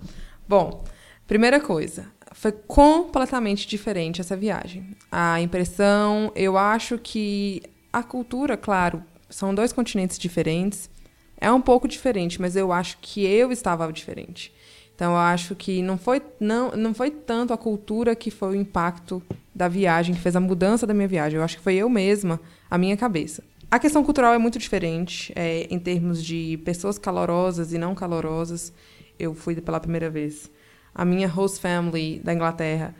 Bom, 0.47 0.85
primeira 1.27 1.59
coisa, 1.59 2.09
foi 2.33 2.53
completamente 2.53 3.67
diferente 3.67 4.21
essa 4.21 4.37
viagem. 4.37 4.95
A 5.11 5.41
impressão, 5.41 6.31
eu 6.37 6.59
acho 6.59 6.99
que 6.99 7.63
a 7.91 8.03
cultura, 8.03 8.59
claro, 8.59 9.03
são 9.31 9.55
dois 9.55 9.73
continentes 9.73 10.19
diferentes 10.19 10.91
é 11.43 11.51
um 11.51 11.61
pouco 11.61 11.89
diferente, 11.89 12.41
mas 12.41 12.55
eu 12.55 12.73
acho 12.73 12.99
que 13.03 13.27
eu 13.27 13.51
estava 13.51 13.93
diferente. 13.93 14.55
Então 14.95 15.13
eu 15.13 15.19
acho 15.19 15.57
que 15.57 15.83
não 15.83 15.99
foi 15.99 16.23
não, 16.39 16.71
não 16.71 16.95
foi 16.95 17.11
tanto 17.11 17.53
a 17.53 17.59
cultura 17.59 18.15
que 18.15 18.31
foi 18.31 18.51
o 18.51 18.55
impacto 18.55 19.21
da 19.53 19.67
viagem, 19.67 20.15
que 20.15 20.21
fez 20.21 20.37
a 20.37 20.41
mudança 20.41 20.87
da 20.87 20.95
minha 20.95 21.09
viagem. 21.09 21.39
Eu 21.39 21.43
acho 21.43 21.57
que 21.57 21.63
foi 21.63 21.75
eu 21.75 21.89
mesma, 21.89 22.41
a 22.71 22.79
minha 22.79 22.97
cabeça. 22.97 23.43
A 23.69 23.79
questão 23.81 24.05
cultural 24.05 24.33
é 24.33 24.39
muito 24.39 24.57
diferente 24.57 25.33
é, 25.35 25.67
em 25.69 25.81
termos 25.81 26.25
de 26.25 26.61
pessoas 26.65 26.97
calorosas 26.97 27.73
e 27.73 27.79
não 27.79 27.93
calorosas. 27.93 28.73
Eu 29.19 29.35
fui 29.35 29.57
pela 29.61 29.81
primeira 29.81 30.09
vez. 30.09 30.49
A 30.95 31.05
minha 31.05 31.27
host 31.27 31.59
family 31.59 32.21
da 32.23 32.33
Inglaterra 32.33 32.95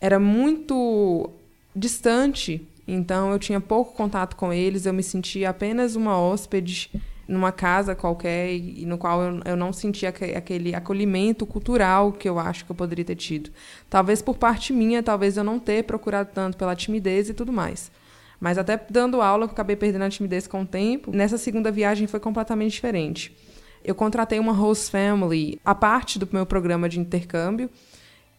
era 0.00 0.18
muito 0.18 1.28
distante, 1.76 2.66
então 2.88 3.32
eu 3.32 3.38
tinha 3.38 3.60
pouco 3.60 3.92
contato 3.92 4.34
com 4.34 4.50
eles. 4.50 4.86
Eu 4.86 4.94
me 4.94 5.02
sentia 5.02 5.50
apenas 5.50 5.94
uma 5.94 6.18
hóspede 6.18 6.90
numa 7.32 7.50
casa 7.50 7.94
qualquer 7.94 8.52
e 8.52 8.84
no 8.86 8.98
qual 8.98 9.22
eu, 9.22 9.40
eu 9.44 9.56
não 9.56 9.72
sentia 9.72 10.08
aquele 10.08 10.74
acolhimento 10.74 11.46
cultural 11.46 12.12
que 12.12 12.28
eu 12.28 12.38
acho 12.38 12.64
que 12.64 12.70
eu 12.70 12.76
poderia 12.76 13.04
ter 13.04 13.16
tido. 13.16 13.50
Talvez 13.88 14.20
por 14.22 14.36
parte 14.36 14.72
minha, 14.72 15.02
talvez 15.02 15.36
eu 15.36 15.44
não 15.44 15.58
ter 15.58 15.84
procurado 15.84 16.30
tanto 16.32 16.56
pela 16.56 16.76
timidez 16.76 17.28
e 17.28 17.34
tudo 17.34 17.52
mais. 17.52 17.90
Mas 18.38 18.58
até 18.58 18.80
dando 18.90 19.22
aula, 19.22 19.44
eu 19.44 19.50
acabei 19.50 19.76
perdendo 19.76 20.02
a 20.02 20.10
timidez 20.10 20.46
com 20.46 20.62
o 20.62 20.66
tempo. 20.66 21.10
Nessa 21.14 21.38
segunda 21.38 21.70
viagem 21.70 22.06
foi 22.08 22.18
completamente 22.18 22.72
diferente. 22.72 23.36
Eu 23.84 23.94
contratei 23.94 24.38
uma 24.38 24.52
host 24.52 24.90
family, 24.90 25.60
a 25.64 25.74
parte 25.74 26.18
do 26.18 26.28
meu 26.32 26.44
programa 26.44 26.88
de 26.88 26.98
intercâmbio, 26.98 27.70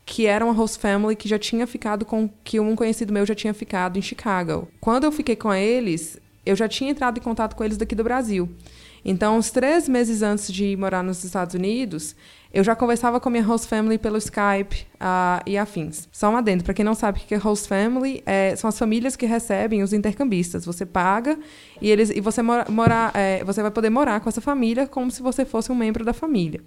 que 0.06 0.26
era 0.26 0.44
uma 0.44 0.54
host 0.54 0.80
family 0.80 1.16
que 1.16 1.28
já 1.28 1.40
tinha 1.40 1.66
ficado 1.66 2.06
com 2.06 2.30
que 2.44 2.60
um 2.60 2.76
conhecido 2.76 3.14
meu 3.14 3.26
já 3.26 3.36
tinha 3.36 3.54
ficado 3.54 3.98
em 3.98 4.02
Chicago. 4.02 4.68
Quando 4.82 5.06
eu 5.06 5.12
fiquei 5.12 5.36
com 5.36 5.54
eles, 5.54 6.20
eu 6.46 6.56
já 6.56 6.68
tinha 6.68 6.92
entrado 6.92 7.18
em 7.18 7.22
contato 7.22 7.56
com 7.56 7.64
eles 7.64 7.78
daqui 7.78 7.96
do 7.96 8.04
Brasil. 8.04 8.50
Então, 9.06 9.38
uns 9.38 9.52
três 9.52 9.90
meses 9.90 10.22
antes 10.22 10.52
de 10.52 10.78
morar 10.78 11.04
nos 11.04 11.24
Estados 11.24 11.56
Unidos, 11.56 12.16
eu 12.54 12.64
já 12.64 12.76
conversava 12.76 13.20
com 13.20 13.28
a 13.28 13.32
minha 13.32 13.44
host 13.44 13.68
family 13.68 13.98
pelo 13.98 14.18
Skype 14.18 14.86
uh, 14.96 15.44
e 15.46 15.58
afins. 15.58 16.08
Só 16.12 16.30
um 16.30 16.38
adendo, 16.38 16.64
para 16.64 16.74
quem 16.74 16.86
não 16.86 16.94
sabe 16.94 17.20
o 17.20 17.22
que 17.24 17.34
é 17.34 17.38
host 17.38 17.68
family, 17.68 18.24
é, 18.26 18.56
são 18.56 18.68
as 18.70 18.78
famílias 18.78 19.16
que 19.16 19.26
recebem 19.26 19.84
os 19.84 19.92
intercambistas. 19.92 20.64
Você 20.66 20.86
paga 20.86 21.38
e, 21.82 21.90
eles, 21.90 22.12
e 22.12 22.22
você, 22.22 22.42
mora, 22.42 22.66
mora 22.70 23.12
é, 23.14 23.44
você 23.44 23.62
vai 23.62 23.72
poder 23.72 23.90
morar 23.90 24.20
com 24.22 24.30
essa 24.30 24.40
família 24.40 24.88
como 24.88 25.12
se 25.12 25.22
você 25.22 25.44
fosse 25.44 25.72
um 25.72 25.76
membro 25.76 26.06
da 26.06 26.14
família. 26.14 26.62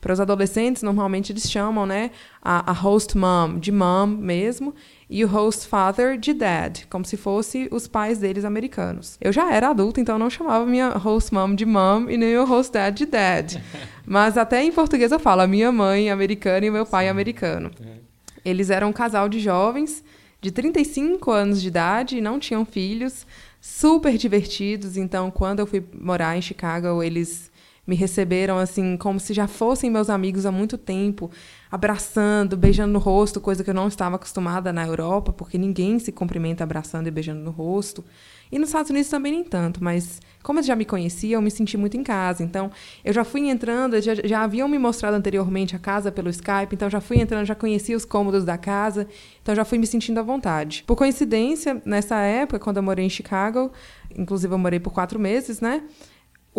Para 0.00 0.12
os 0.12 0.20
adolescentes, 0.20 0.82
normalmente 0.82 1.32
eles 1.32 1.50
chamam 1.50 1.84
né, 1.84 2.12
a, 2.40 2.70
a 2.70 2.72
host 2.72 3.18
mom 3.18 3.58
de 3.58 3.72
mom 3.72 4.06
mesmo 4.06 4.74
e 5.10 5.24
o 5.24 5.28
host 5.28 5.66
father 5.66 6.16
de 6.16 6.32
dad, 6.32 6.84
como 6.88 7.04
se 7.04 7.16
fosse 7.16 7.68
os 7.72 7.88
pais 7.88 8.18
deles 8.18 8.44
americanos. 8.44 9.16
Eu 9.20 9.32
já 9.32 9.52
era 9.52 9.70
adulta, 9.70 10.00
então 10.00 10.14
eu 10.14 10.18
não 10.18 10.30
chamava 10.30 10.64
minha 10.64 10.90
host 10.90 11.34
mom 11.34 11.52
de 11.54 11.66
mom 11.66 12.08
e 12.08 12.16
nem 12.16 12.36
o 12.36 12.44
host 12.44 12.72
dad 12.72 12.94
de 12.96 13.06
dad. 13.06 13.56
Mas 14.06 14.38
até 14.38 14.62
em 14.62 14.70
português 14.70 15.10
eu 15.10 15.18
falo 15.18 15.42
a 15.42 15.46
minha 15.46 15.72
mãe 15.72 16.10
americana 16.10 16.64
e 16.64 16.70
o 16.70 16.72
meu 16.72 16.86
pai 16.86 17.06
Sim. 17.06 17.10
americano. 17.10 17.70
É. 17.84 17.98
Eles 18.44 18.70
eram 18.70 18.90
um 18.90 18.92
casal 18.92 19.28
de 19.28 19.40
jovens 19.40 20.04
de 20.40 20.52
35 20.52 21.30
anos 21.30 21.60
de 21.60 21.68
idade 21.68 22.16
e 22.16 22.20
não 22.20 22.38
tinham 22.38 22.64
filhos, 22.64 23.26
super 23.60 24.16
divertidos. 24.16 24.96
Então, 24.96 25.30
quando 25.30 25.58
eu 25.58 25.66
fui 25.66 25.84
morar 25.92 26.36
em 26.36 26.42
Chicago, 26.42 27.02
eles 27.02 27.47
me 27.88 27.96
receberam 27.96 28.58
assim 28.58 28.98
como 28.98 29.18
se 29.18 29.32
já 29.32 29.48
fossem 29.48 29.90
meus 29.90 30.10
amigos 30.10 30.44
há 30.44 30.52
muito 30.52 30.76
tempo, 30.76 31.30
abraçando, 31.70 32.54
beijando 32.54 32.92
no 32.92 32.98
rosto, 32.98 33.40
coisa 33.40 33.64
que 33.64 33.70
eu 33.70 33.74
não 33.74 33.88
estava 33.88 34.16
acostumada 34.16 34.74
na 34.74 34.86
Europa, 34.86 35.32
porque 35.32 35.56
ninguém 35.56 35.98
se 35.98 36.12
cumprimenta 36.12 36.62
abraçando 36.62 37.06
e 37.06 37.10
beijando 37.10 37.40
no 37.40 37.50
rosto. 37.50 38.04
E 38.52 38.58
nos 38.58 38.68
Estados 38.68 38.90
Unidos 38.90 39.08
também 39.08 39.32
nem 39.32 39.44
tanto, 39.44 39.82
mas 39.82 40.20
como 40.42 40.58
eles 40.58 40.66
já 40.66 40.76
me 40.76 40.84
conheciam, 40.84 41.38
eu 41.38 41.42
me 41.42 41.50
senti 41.50 41.78
muito 41.78 41.96
em 41.96 42.02
casa. 42.02 42.42
Então, 42.42 42.70
eu 43.02 43.12
já 43.12 43.24
fui 43.24 43.48
entrando, 43.48 44.00
já, 44.02 44.14
já 44.14 44.42
haviam 44.42 44.68
me 44.68 44.78
mostrado 44.78 45.16
anteriormente 45.16 45.74
a 45.74 45.78
casa 45.78 46.12
pelo 46.12 46.28
Skype, 46.28 46.74
então 46.74 46.90
já 46.90 47.00
fui 47.00 47.18
entrando, 47.18 47.46
já 47.46 47.54
conhecia 47.54 47.96
os 47.96 48.04
cômodos 48.04 48.44
da 48.44 48.58
casa, 48.58 49.06
então 49.42 49.54
já 49.54 49.64
fui 49.64 49.78
me 49.78 49.86
sentindo 49.86 50.20
à 50.20 50.22
vontade. 50.22 50.84
Por 50.86 50.96
coincidência, 50.96 51.80
nessa 51.86 52.16
época, 52.16 52.58
quando 52.58 52.76
eu 52.76 52.82
morei 52.82 53.06
em 53.06 53.10
Chicago, 53.10 53.72
inclusive 54.14 54.52
eu 54.52 54.58
morei 54.58 54.78
por 54.78 54.92
quatro 54.92 55.18
meses, 55.18 55.60
né? 55.62 55.82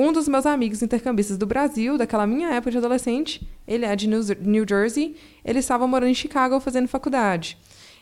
Um 0.01 0.13
dos 0.13 0.29
meus 0.29 0.46
amigos 0.46 0.82
intercambistas 0.82 1.38
do 1.38 1.46
Brasil, 1.46 1.98
daquela 1.98 2.25
minha 2.25 2.51
época 2.51 2.72
de 2.72 2.77
adolescente, 2.77 3.46
ele 3.68 3.84
é 3.84 3.94
de 3.98 4.08
New 4.08 4.65
Jersey, 4.65 5.18
ele 5.44 5.60
estava 5.60 5.86
morando 5.86 6.10
em 6.10 6.15
Chicago 6.15 6.58
fazendo 6.62 6.88
faculdade. 6.88 7.58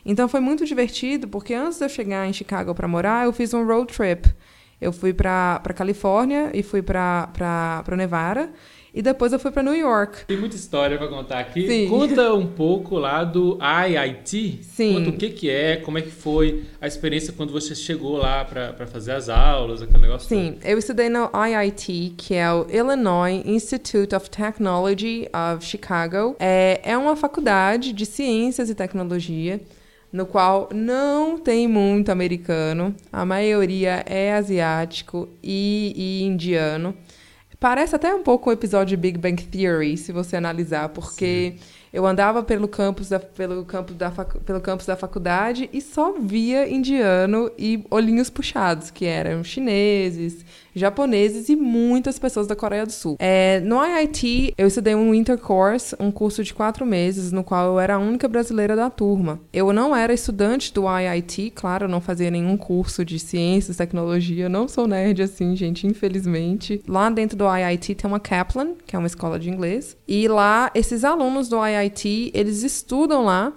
Então 0.06 0.28
foi 0.28 0.38
muito 0.38 0.64
divertido, 0.64 1.26
porque 1.26 1.52
antes 1.52 1.76
de 1.78 1.84
eu 1.84 1.88
chegar 1.88 2.24
em 2.28 2.32
Chicago 2.32 2.72
para 2.72 2.86
morar, 2.86 3.26
eu 3.26 3.32
fiz 3.32 3.52
um 3.52 3.66
road 3.66 3.92
trip. 3.92 4.32
Eu 4.80 4.92
fui 4.92 5.12
para 5.12 5.60
Califórnia 5.74 6.52
e 6.54 6.62
fui 6.62 6.82
para 6.82 7.82
Nevada. 7.96 8.52
E 8.98 9.02
depois 9.02 9.32
eu 9.32 9.38
fui 9.38 9.52
para 9.52 9.62
New 9.62 9.76
York. 9.76 10.24
Tem 10.26 10.36
muita 10.36 10.56
história 10.56 10.98
para 10.98 11.06
contar 11.06 11.38
aqui. 11.38 11.68
Sim. 11.68 11.88
Conta 11.88 12.34
um 12.34 12.48
pouco 12.48 12.98
lá 12.98 13.22
do 13.22 13.56
IIT. 13.62 14.58
Sim. 14.64 14.94
Conta 14.94 15.10
o 15.10 15.12
que, 15.12 15.30
que 15.30 15.48
é, 15.48 15.76
como 15.76 15.98
é 15.98 16.02
que 16.02 16.10
foi 16.10 16.64
a 16.80 16.86
experiência 16.88 17.32
quando 17.32 17.52
você 17.52 17.76
chegou 17.76 18.16
lá 18.16 18.44
para 18.44 18.88
fazer 18.88 19.12
as 19.12 19.28
aulas, 19.28 19.82
aquele 19.82 20.00
negócio 20.00 20.28
Sim, 20.28 20.54
todo. 20.54 20.66
eu 20.66 20.76
estudei 20.76 21.08
no 21.08 21.30
IIT, 21.32 22.14
que 22.16 22.34
é 22.34 22.52
o 22.52 22.66
Illinois 22.68 23.40
Institute 23.46 24.16
of 24.16 24.28
Technology 24.28 25.28
of 25.32 25.64
Chicago. 25.64 26.34
É, 26.40 26.80
é 26.82 26.98
uma 26.98 27.14
faculdade 27.14 27.92
de 27.92 28.04
ciências 28.04 28.68
e 28.68 28.74
tecnologia 28.74 29.60
no 30.12 30.26
qual 30.26 30.70
não 30.74 31.38
tem 31.38 31.68
muito 31.68 32.10
americano, 32.10 32.96
a 33.12 33.24
maioria 33.24 34.02
é 34.06 34.34
asiático 34.34 35.28
e, 35.40 35.92
e 35.94 36.24
indiano. 36.24 36.96
Parece 37.60 37.96
até 37.96 38.14
um 38.14 38.22
pouco 38.22 38.50
o 38.50 38.52
episódio 38.52 38.96
de 38.96 38.96
Big 38.96 39.18
Bang 39.18 39.42
Theory, 39.42 39.96
se 39.96 40.12
você 40.12 40.36
analisar, 40.36 40.88
porque 40.90 41.54
Sim. 41.56 41.77
Eu 41.92 42.06
andava 42.06 42.42
pelo 42.42 42.68
campus, 42.68 43.08
da, 43.08 43.18
pelo, 43.18 43.64
campo 43.64 43.92
da 43.94 44.10
pelo 44.10 44.60
campus 44.60 44.86
da 44.86 44.96
faculdade 44.96 45.68
e 45.72 45.80
só 45.80 46.14
via 46.18 46.68
indiano 46.68 47.50
e 47.58 47.84
olhinhos 47.90 48.30
puxados, 48.30 48.90
que 48.90 49.04
eram 49.04 49.42
chineses, 49.44 50.44
japoneses 50.74 51.48
e 51.48 51.56
muitas 51.56 52.18
pessoas 52.18 52.46
da 52.46 52.56
Coreia 52.56 52.86
do 52.86 52.92
Sul. 52.92 53.16
É, 53.18 53.60
no 53.60 53.84
IIT, 53.84 54.54
eu 54.56 54.66
estudei 54.66 54.94
um 54.94 55.10
Winter 55.10 55.38
Course, 55.38 55.94
um 55.98 56.10
curso 56.10 56.42
de 56.42 56.54
quatro 56.54 56.86
meses, 56.86 57.32
no 57.32 57.42
qual 57.42 57.66
eu 57.66 57.80
era 57.80 57.96
a 57.96 57.98
única 57.98 58.28
brasileira 58.28 58.76
da 58.76 58.88
turma. 58.88 59.40
Eu 59.52 59.72
não 59.72 59.94
era 59.94 60.12
estudante 60.12 60.72
do 60.72 60.84
IIT, 60.88 61.52
claro, 61.54 61.84
eu 61.84 61.88
não 61.88 62.00
fazia 62.00 62.30
nenhum 62.30 62.56
curso 62.56 63.04
de 63.04 63.18
ciências, 63.18 63.76
tecnologia, 63.76 64.48
não 64.48 64.68
sou 64.68 64.86
nerd 64.86 65.22
assim, 65.22 65.54
gente, 65.56 65.86
infelizmente. 65.86 66.82
Lá 66.86 67.10
dentro 67.10 67.36
do 67.36 67.44
IIT 67.44 67.94
tem 67.96 68.08
uma 68.08 68.20
Kaplan, 68.20 68.74
que 68.86 68.94
é 68.94 68.98
uma 68.98 69.06
escola 69.06 69.38
de 69.38 69.50
inglês, 69.50 69.96
e 70.06 70.28
lá 70.28 70.70
esses 70.74 71.04
alunos 71.04 71.48
do 71.48 71.56
IIT, 71.66 71.77
eles 72.34 72.62
estudam 72.62 73.24
lá 73.24 73.52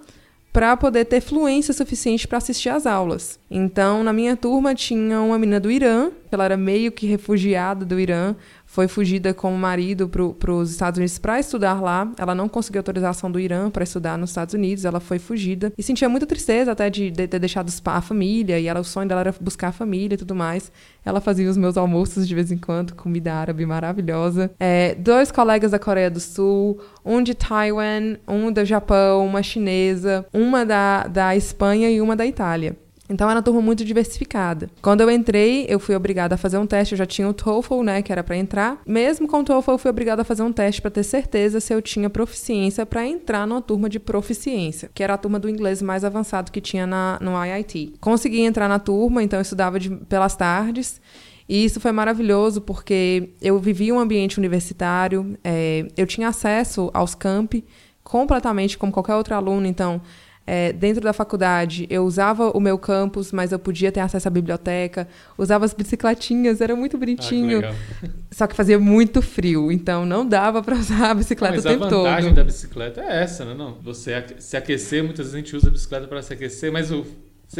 para 0.52 0.76
poder 0.76 1.06
ter 1.06 1.22
fluência 1.22 1.72
suficiente 1.72 2.28
para 2.28 2.36
assistir 2.38 2.68
às 2.68 2.86
aulas. 2.86 3.40
Então, 3.50 4.04
na 4.04 4.12
minha 4.12 4.36
turma 4.36 4.74
tinha 4.74 5.20
uma 5.20 5.38
menina 5.38 5.58
do 5.58 5.70
Irã, 5.70 6.10
ela 6.30 6.44
era 6.44 6.56
meio 6.56 6.92
que 6.92 7.06
refugiada 7.06 7.86
do 7.86 7.98
Irã, 7.98 8.36
foi 8.72 8.88
fugida 8.88 9.34
com 9.34 9.54
o 9.54 9.58
marido 9.58 10.08
para 10.08 10.50
os 10.50 10.70
Estados 10.70 10.96
Unidos 10.96 11.18
para 11.18 11.38
estudar 11.38 11.78
lá. 11.78 12.10
Ela 12.16 12.34
não 12.34 12.48
conseguiu 12.48 12.78
autorização 12.78 13.30
do 13.30 13.38
Irã 13.38 13.68
para 13.68 13.84
estudar 13.84 14.16
nos 14.16 14.30
Estados 14.30 14.54
Unidos, 14.54 14.86
ela 14.86 14.98
foi 14.98 15.18
fugida 15.18 15.70
e 15.76 15.82
sentia 15.82 16.08
muita 16.08 16.26
tristeza 16.26 16.72
até 16.72 16.88
de, 16.88 17.10
de 17.10 17.28
ter 17.28 17.38
deixado 17.38 17.70
a 17.84 18.00
família 18.00 18.58
e 18.58 18.66
ela, 18.66 18.80
o 18.80 18.84
sonho 18.84 19.06
dela 19.06 19.20
era 19.20 19.34
buscar 19.38 19.68
a 19.68 19.72
família 19.72 20.14
e 20.14 20.16
tudo 20.16 20.34
mais. 20.34 20.72
Ela 21.04 21.20
fazia 21.20 21.50
os 21.50 21.56
meus 21.58 21.76
almoços 21.76 22.26
de 22.26 22.34
vez 22.34 22.50
em 22.50 22.56
quando, 22.56 22.94
comida 22.94 23.34
árabe 23.34 23.66
maravilhosa. 23.66 24.50
É, 24.58 24.94
dois 24.94 25.30
colegas 25.30 25.72
da 25.72 25.78
Coreia 25.78 26.10
do 26.10 26.20
Sul, 26.20 26.80
um 27.04 27.22
de 27.22 27.34
Taiwan, 27.34 28.16
um 28.26 28.50
do 28.50 28.64
Japão, 28.64 29.26
uma 29.26 29.42
chinesa, 29.42 30.24
uma 30.32 30.64
da, 30.64 31.06
da 31.08 31.36
Espanha 31.36 31.90
e 31.90 32.00
uma 32.00 32.16
da 32.16 32.24
Itália. 32.24 32.74
Então 33.08 33.28
era 33.28 33.38
uma 33.38 33.42
turma 33.42 33.60
muito 33.60 33.84
diversificada. 33.84 34.70
Quando 34.80 35.00
eu 35.00 35.10
entrei, 35.10 35.66
eu 35.68 35.78
fui 35.78 35.94
obrigada 35.94 36.34
a 36.34 36.38
fazer 36.38 36.58
um 36.58 36.66
teste. 36.66 36.94
Eu 36.94 36.98
já 36.98 37.06
tinha 37.06 37.28
o 37.28 37.34
TOEFL, 37.34 37.82
né, 37.82 38.02
que 38.02 38.12
era 38.12 38.22
para 38.22 38.36
entrar. 38.36 38.80
Mesmo 38.86 39.26
com 39.26 39.40
o 39.40 39.44
TOEFL, 39.44 39.72
eu 39.72 39.78
fui 39.78 39.90
obrigada 39.90 40.22
a 40.22 40.24
fazer 40.24 40.42
um 40.42 40.52
teste 40.52 40.80
para 40.80 40.90
ter 40.90 41.02
certeza 41.02 41.60
se 41.60 41.74
eu 41.74 41.82
tinha 41.82 42.08
proficiência 42.08 42.86
para 42.86 43.06
entrar 43.06 43.46
numa 43.46 43.60
turma 43.60 43.88
de 43.88 43.98
proficiência, 43.98 44.90
que 44.94 45.02
era 45.02 45.14
a 45.14 45.18
turma 45.18 45.38
do 45.38 45.48
inglês 45.48 45.82
mais 45.82 46.04
avançado 46.04 46.52
que 46.52 46.60
tinha 46.60 46.86
na, 46.86 47.18
no 47.20 47.32
IIT. 47.44 47.94
Consegui 48.00 48.40
entrar 48.40 48.68
na 48.68 48.78
turma, 48.78 49.22
então 49.22 49.38
eu 49.38 49.42
estudava 49.42 49.78
de, 49.78 49.90
pelas 49.90 50.36
tardes. 50.36 51.00
E 51.48 51.64
isso 51.64 51.80
foi 51.80 51.92
maravilhoso 51.92 52.60
porque 52.60 53.30
eu 53.42 53.58
vivia 53.58 53.94
um 53.94 53.98
ambiente 53.98 54.38
universitário, 54.38 55.36
é, 55.42 55.86
eu 55.96 56.06
tinha 56.06 56.28
acesso 56.28 56.90
aos 56.94 57.14
campi 57.14 57.64
completamente 58.02 58.78
como 58.78 58.92
qualquer 58.92 59.14
outro 59.14 59.34
aluno, 59.34 59.66
então 59.66 60.00
é, 60.46 60.72
dentro 60.72 61.02
da 61.02 61.12
faculdade, 61.12 61.86
eu 61.88 62.04
usava 62.04 62.50
o 62.50 62.60
meu 62.60 62.76
campus, 62.76 63.30
mas 63.32 63.52
eu 63.52 63.58
podia 63.58 63.92
ter 63.92 64.00
acesso 64.00 64.26
à 64.26 64.30
biblioteca, 64.30 65.06
usava 65.38 65.64
as 65.64 65.72
bicicletinhas, 65.72 66.60
era 66.60 66.74
muito 66.74 66.98
bonitinho. 66.98 67.60
Ah, 67.64 67.72
que 68.00 68.10
só 68.34 68.46
que 68.46 68.56
fazia 68.56 68.78
muito 68.78 69.22
frio, 69.22 69.70
então 69.70 70.04
não 70.04 70.26
dava 70.26 70.62
para 70.62 70.76
usar 70.76 71.10
a 71.10 71.14
bicicleta 71.14 71.54
mas 71.54 71.64
o 71.64 71.68
tempo 71.68 71.88
todo. 71.88 72.06
a 72.06 72.10
vantagem 72.10 72.34
da 72.34 72.44
bicicleta 72.44 73.00
é 73.00 73.22
essa, 73.22 73.44
né? 73.44 73.54
Não, 73.54 73.74
você 73.82 74.24
se 74.38 74.56
aquecer, 74.56 75.04
muitas 75.04 75.26
vezes 75.26 75.34
a 75.34 75.38
gente 75.38 75.56
usa 75.56 75.68
a 75.68 75.70
bicicleta 75.70 76.06
para 76.06 76.22
se 76.22 76.32
aquecer, 76.32 76.72
mas 76.72 76.90
o 76.90 77.06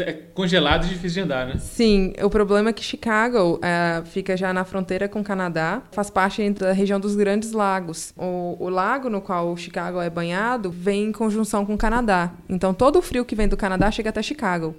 é 0.01 0.13
congelado 0.33 0.85
e 0.85 0.89
difícil 0.89 1.09
de 1.11 1.19
andar, 1.21 1.47
né? 1.47 1.57
Sim, 1.57 2.13
o 2.21 2.29
problema 2.29 2.69
é 2.69 2.73
que 2.73 2.83
Chicago 2.83 3.59
é, 3.61 4.01
fica 4.05 4.35
já 4.35 4.51
na 4.53 4.63
fronteira 4.63 5.07
com 5.07 5.21
o 5.21 5.23
Canadá, 5.23 5.81
faz 5.91 6.09
parte 6.09 6.49
da 6.51 6.71
região 6.71 6.99
dos 6.99 7.15
Grandes 7.15 7.51
Lagos. 7.51 8.13
O, 8.17 8.57
o 8.59 8.69
lago 8.69 9.09
no 9.09 9.21
qual 9.21 9.55
Chicago 9.55 10.01
é 10.01 10.09
banhado 10.09 10.71
vem 10.71 11.05
em 11.05 11.11
conjunção 11.11 11.65
com 11.65 11.75
o 11.75 11.77
Canadá. 11.77 12.31
Então 12.49 12.73
todo 12.73 12.97
o 12.99 13.01
frio 13.01 13.25
que 13.25 13.35
vem 13.35 13.47
do 13.47 13.57
Canadá 13.57 13.91
chega 13.91 14.09
até 14.09 14.21
Chicago. 14.21 14.75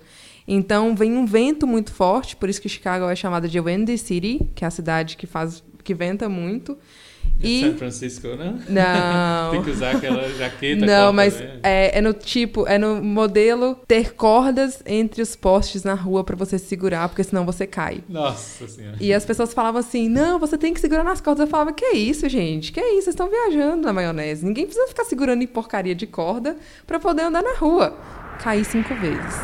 Então 0.46 0.94
vem 0.94 1.16
um 1.16 1.24
vento 1.24 1.66
muito 1.66 1.92
forte, 1.92 2.36
por 2.36 2.48
isso 2.48 2.60
que 2.60 2.68
Chicago 2.68 3.08
é 3.08 3.16
chamada 3.16 3.48
de 3.48 3.58
Windy 3.60 3.96
City, 3.96 4.50
que 4.54 4.64
é 4.64 4.68
a 4.68 4.70
cidade 4.70 5.16
que 5.16 5.26
faz 5.26 5.62
que 5.82 5.94
venta 5.94 6.28
muito. 6.28 6.76
E... 7.42 7.60
São 7.60 7.74
Francisco, 7.76 8.28
não? 8.28 8.58
Não. 8.68 9.50
Tem 9.52 9.62
que 9.62 9.70
usar 9.70 9.96
aquela 9.96 10.28
jaqueta. 10.30 10.86
Não, 10.86 11.12
mas 11.12 11.38
né? 11.38 11.58
é, 11.62 11.98
é 11.98 12.00
no 12.00 12.12
tipo, 12.12 12.66
é 12.66 12.78
no 12.78 13.02
modelo 13.02 13.76
ter 13.86 14.14
cordas 14.14 14.82
entre 14.86 15.20
os 15.20 15.36
postes 15.36 15.84
na 15.84 15.94
rua 15.94 16.24
pra 16.24 16.36
você 16.36 16.58
segurar, 16.58 17.08
porque 17.08 17.22
senão 17.22 17.44
você 17.44 17.66
cai. 17.66 18.02
Nossa 18.08 18.66
senhora. 18.66 18.96
E 19.00 19.12
as 19.12 19.24
pessoas 19.24 19.52
falavam 19.52 19.80
assim: 19.80 20.08
não, 20.08 20.38
você 20.38 20.56
tem 20.56 20.72
que 20.72 20.80
segurar 20.80 21.04
nas 21.04 21.20
cordas. 21.20 21.46
Eu 21.46 21.50
falava: 21.50 21.72
que 21.72 21.86
isso, 21.92 22.28
gente? 22.28 22.72
Que 22.72 22.80
isso? 22.80 23.04
Vocês 23.04 23.14
estão 23.14 23.28
viajando 23.28 23.82
na 23.82 23.92
maionese. 23.92 24.46
Ninguém 24.46 24.64
precisa 24.64 24.86
ficar 24.88 25.04
segurando 25.04 25.42
em 25.42 25.46
porcaria 25.46 25.94
de 25.94 26.06
corda 26.06 26.56
pra 26.86 26.98
poder 26.98 27.22
andar 27.22 27.42
na 27.42 27.54
rua. 27.54 27.98
Caí 28.42 28.64
cinco 28.64 28.94
vezes. 28.94 29.34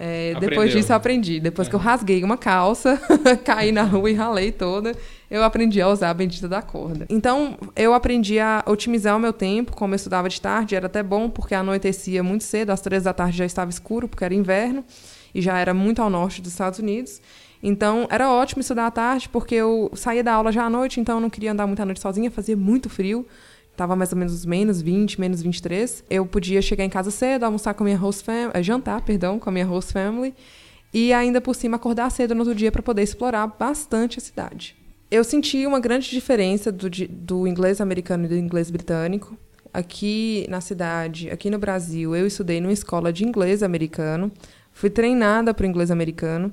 É, 0.00 0.34
depois 0.38 0.70
disso 0.70 0.92
eu 0.92 0.96
aprendi. 0.96 1.40
Depois 1.40 1.66
É. 1.66 1.70
que 1.70 1.74
eu 1.76 1.80
rasguei 1.80 2.22
uma 2.22 2.36
calça, 2.36 3.00
caí 3.44 3.72
na 3.72 3.82
rua 3.82 4.10
e 4.10 4.14
ralei 4.14 4.52
toda, 4.52 4.94
eu 5.30 5.42
aprendi 5.42 5.80
a 5.80 5.88
usar 5.88 6.10
a 6.10 6.14
bendita 6.14 6.46
da 6.48 6.62
corda. 6.62 7.04
Então, 7.08 7.58
eu 7.74 7.92
aprendi 7.92 8.38
a 8.38 8.62
otimizar 8.66 9.16
o 9.16 9.20
meu 9.20 9.32
tempo. 9.32 9.74
Como 9.76 9.92
eu 9.94 9.96
estudava 9.96 10.28
de 10.28 10.40
tarde, 10.40 10.74
era 10.76 10.86
até 10.86 11.02
bom, 11.02 11.28
porque 11.28 11.54
anoitecia 11.54 12.22
muito 12.22 12.44
cedo. 12.44 12.70
Às 12.70 12.80
três 12.80 13.02
da 13.02 13.12
tarde 13.12 13.36
já 13.36 13.44
estava 13.44 13.70
escuro, 13.70 14.06
porque 14.08 14.24
era 14.24 14.34
inverno. 14.34 14.84
E 15.34 15.42
já 15.42 15.58
era 15.58 15.74
muito 15.74 16.00
ao 16.00 16.08
norte 16.08 16.40
dos 16.40 16.52
Estados 16.52 16.78
Unidos. 16.78 17.20
Então, 17.62 18.06
era 18.08 18.30
ótimo 18.30 18.60
estudar 18.60 18.86
à 18.86 18.90
tarde, 18.90 19.28
porque 19.28 19.54
eu 19.56 19.90
saía 19.94 20.22
da 20.22 20.32
aula 20.32 20.52
já 20.52 20.64
à 20.64 20.70
noite, 20.70 21.00
então 21.00 21.16
eu 21.16 21.20
não 21.20 21.28
queria 21.28 21.50
andar 21.52 21.66
muito 21.66 21.82
à 21.82 21.84
noite 21.84 22.00
sozinha, 22.00 22.30
fazia 22.30 22.56
muito 22.56 22.88
frio. 22.88 23.26
Tava 23.78 23.94
mais 23.94 24.10
ou 24.10 24.18
menos 24.18 24.44
menos 24.44 24.82
20, 24.82 25.20
menos 25.20 25.40
23. 25.40 26.02
Eu 26.10 26.26
podia 26.26 26.60
chegar 26.60 26.84
em 26.84 26.90
casa 26.90 27.12
cedo, 27.12 27.44
almoçar 27.44 27.74
com 27.74 27.84
a 27.84 27.86
minha 27.86 27.96
host 27.96 28.24
family, 28.24 28.60
jantar, 28.60 29.00
perdão, 29.02 29.38
com 29.38 29.48
a 29.48 29.52
minha 29.52 29.64
host 29.64 29.92
family. 29.92 30.34
E 30.92 31.12
ainda 31.12 31.40
por 31.40 31.54
cima 31.54 31.76
acordar 31.76 32.10
cedo 32.10 32.34
no 32.34 32.40
outro 32.40 32.56
dia 32.56 32.72
para 32.72 32.82
poder 32.82 33.02
explorar 33.02 33.46
bastante 33.46 34.18
a 34.18 34.20
cidade. 34.20 34.74
Eu 35.08 35.22
senti 35.22 35.64
uma 35.64 35.78
grande 35.78 36.10
diferença 36.10 36.72
do, 36.72 36.90
do 36.90 37.46
inglês 37.46 37.80
americano 37.80 38.24
e 38.24 38.28
do 38.28 38.34
inglês 38.34 38.68
britânico. 38.68 39.38
Aqui 39.72 40.44
na 40.48 40.60
cidade, 40.60 41.30
aqui 41.30 41.48
no 41.48 41.58
Brasil, 41.60 42.16
eu 42.16 42.26
estudei 42.26 42.60
numa 42.60 42.72
escola 42.72 43.12
de 43.12 43.24
inglês 43.24 43.62
americano. 43.62 44.32
Fui 44.72 44.90
treinada 44.90 45.54
para 45.54 45.62
o 45.62 45.68
inglês 45.68 45.92
americano. 45.92 46.52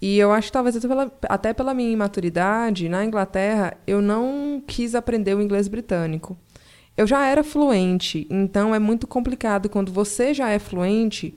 E 0.00 0.18
eu 0.18 0.32
acho 0.32 0.46
que 0.46 0.52
talvez 0.52 0.74
até 0.74 0.88
pela, 0.88 1.12
até 1.28 1.52
pela 1.52 1.74
minha 1.74 1.92
imaturidade, 1.92 2.88
na 2.88 3.04
Inglaterra, 3.04 3.76
eu 3.86 4.00
não 4.00 4.62
quis 4.66 4.94
aprender 4.94 5.34
o 5.34 5.42
inglês 5.42 5.68
britânico. 5.68 6.34
Eu 6.96 7.06
já 7.06 7.26
era 7.26 7.42
fluente, 7.42 8.26
então 8.28 8.74
é 8.74 8.78
muito 8.78 9.06
complicado 9.06 9.68
quando 9.68 9.90
você 9.90 10.34
já 10.34 10.50
é 10.50 10.58
fluente. 10.58 11.34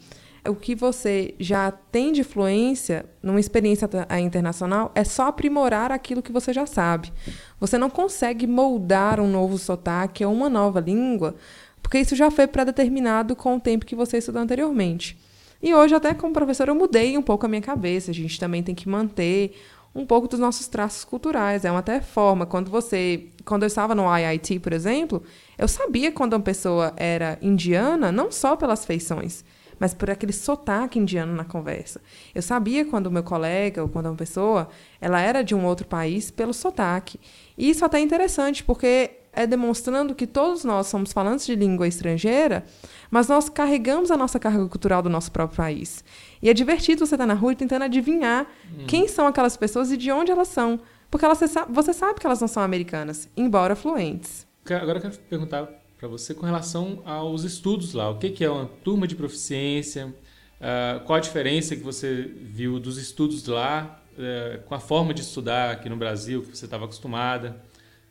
O 0.48 0.54
que 0.54 0.76
você 0.76 1.34
já 1.40 1.72
tem 1.72 2.12
de 2.12 2.24
fluência 2.24 3.06
numa 3.24 3.40
experiência 3.40 3.90
internacional 4.22 4.92
é 4.94 5.04
só 5.04 5.28
aprimorar 5.28 5.92
aquilo 5.92 6.22
que 6.22 6.32
você 6.32 6.54
já 6.54 6.66
sabe. 6.66 7.12
Você 7.60 7.78
não 7.78 7.90
consegue 7.90 8.46
moldar 8.46 9.20
um 9.20 9.28
novo 9.28 9.58
sotaque 9.58 10.24
ou 10.24 10.32
uma 10.32 10.50
nova 10.50 10.80
língua, 10.80 11.36
porque 11.82 12.00
isso 12.00 12.16
já 12.16 12.30
foi 12.30 12.46
pré-determinado 12.46 13.36
com 13.36 13.56
o 13.56 13.60
tempo 13.60 13.86
que 13.86 13.96
você 13.96 14.18
estudou 14.18 14.42
anteriormente. 14.42 15.18
E 15.64 15.74
hoje, 15.74 15.96
até 15.96 16.14
como 16.14 16.34
professora, 16.34 16.70
eu 16.70 16.76
mudei 16.76 17.18
um 17.18 17.24
pouco 17.24 17.46
a 17.46 17.50
minha 17.50 17.62
cabeça. 17.62 18.12
A 18.12 18.14
gente 18.14 18.40
também 18.40 18.62
tem 18.62 18.76
que 18.76 18.88
manter 18.88 19.56
um 19.96 20.06
pouco 20.06 20.28
dos 20.28 20.40
nossos 20.40 20.68
traços 20.68 21.04
culturais. 21.06 21.66
É 21.66 21.72
uma 21.72 21.80
até 21.80 22.02
forma. 22.02 22.46
Quando 22.46 22.70
você. 22.70 23.30
Quando 23.44 23.64
eu 23.64 23.68
estava 23.68 23.96
no 23.96 24.06
IIT, 24.16 24.60
por 24.60 24.74
exemplo, 24.74 25.24
eu 25.58 25.68
sabia 25.68 26.12
quando 26.12 26.34
uma 26.34 26.42
pessoa 26.42 26.94
era 26.98 27.38
indiana, 27.42 28.12
não 28.12 28.32
só 28.32 28.56
pelas 28.56 28.86
feições, 28.86 29.44
mas 29.80 29.94
por 29.94 30.10
aquele 30.10 30.34
sotaque 30.34 31.00
indiano 31.00 31.34
na 31.34 31.44
conversa. 31.44 32.02
Eu 32.34 32.42
sabia 32.42 32.86
quando 32.86 33.08
o 33.08 33.12
meu 33.12 33.24
colega 33.24 33.82
ou 33.82 33.90
quando 33.90 34.08
uma 34.08 34.16
pessoa 34.16 34.70
ela 35.02 35.20
era 35.20 35.44
de 35.44 35.54
um 35.54 35.66
outro 35.66 35.86
país 35.86 36.32
pelo 36.32 36.54
sotaque. 36.54 37.20
E 37.58 37.70
isso 37.70 37.84
até 37.84 37.98
é 37.98 38.02
interessante, 38.02 38.64
porque 38.64 39.12
é 39.34 39.46
demonstrando 39.46 40.16
que 40.16 40.26
todos 40.26 40.64
nós 40.64 40.88
somos 40.88 41.12
falantes 41.12 41.46
de 41.46 41.56
língua 41.56 41.88
estrangeira, 41.88 42.64
mas 43.12 43.28
nós 43.28 43.50
carregamos 43.50 44.10
a 44.10 44.18
nossa 44.18 44.40
carga 44.40 44.66
cultural 44.68 45.02
do 45.02 45.10
nosso 45.10 45.32
próprio 45.32 45.58
país. 45.58 46.04
E 46.42 46.50
é 46.50 46.54
divertido 46.54 47.06
você 47.06 47.16
estar 47.16 47.26
na 47.26 47.34
rua 47.34 47.54
tentando 47.54 47.84
adivinhar 47.84 48.48
quem 48.88 49.08
são 49.08 49.28
aquelas 49.28 49.58
pessoas 49.58 49.92
e 49.92 49.98
de 49.98 50.12
onde 50.12 50.32
elas 50.32 50.48
são. 50.48 50.80
Porque 51.12 51.26
elas, 51.26 51.40
você 51.70 51.94
sabe 51.94 52.20
que 52.20 52.26
elas 52.26 52.40
não 52.42 52.48
são 52.48 52.64
americanas, 52.64 53.30
embora 53.36 53.76
fluentes. 53.76 54.48
Agora 54.74 54.98
eu 54.98 55.02
quero 55.02 55.18
perguntar 55.30 55.68
para 55.98 56.08
você 56.08 56.34
com 56.34 56.46
relação 56.46 57.02
aos 57.06 57.44
estudos 57.44 57.94
lá. 57.94 58.10
O 58.10 58.18
que, 58.18 58.44
é 58.44 58.50
uma 58.50 58.66
turma 58.84 59.08
de 59.08 59.16
proficiência? 59.16 60.14
Ah, 60.60 61.02
qual 61.06 61.18
a 61.18 61.20
diferença 61.20 61.76
que 61.76 61.84
você 61.84 62.32
viu 62.42 62.80
dos 62.80 62.98
estudos 62.98 63.46
lá 63.46 64.02
eh, 64.18 64.60
com 64.66 64.74
a 64.74 64.80
forma 64.80 65.14
de 65.14 65.22
estudar 65.22 65.72
aqui 65.72 65.88
no 65.90 65.98
Brasil, 65.98 66.42
que 66.42 66.58
você 66.58 66.66
estava 66.66 66.86
acostumada? 66.86 67.62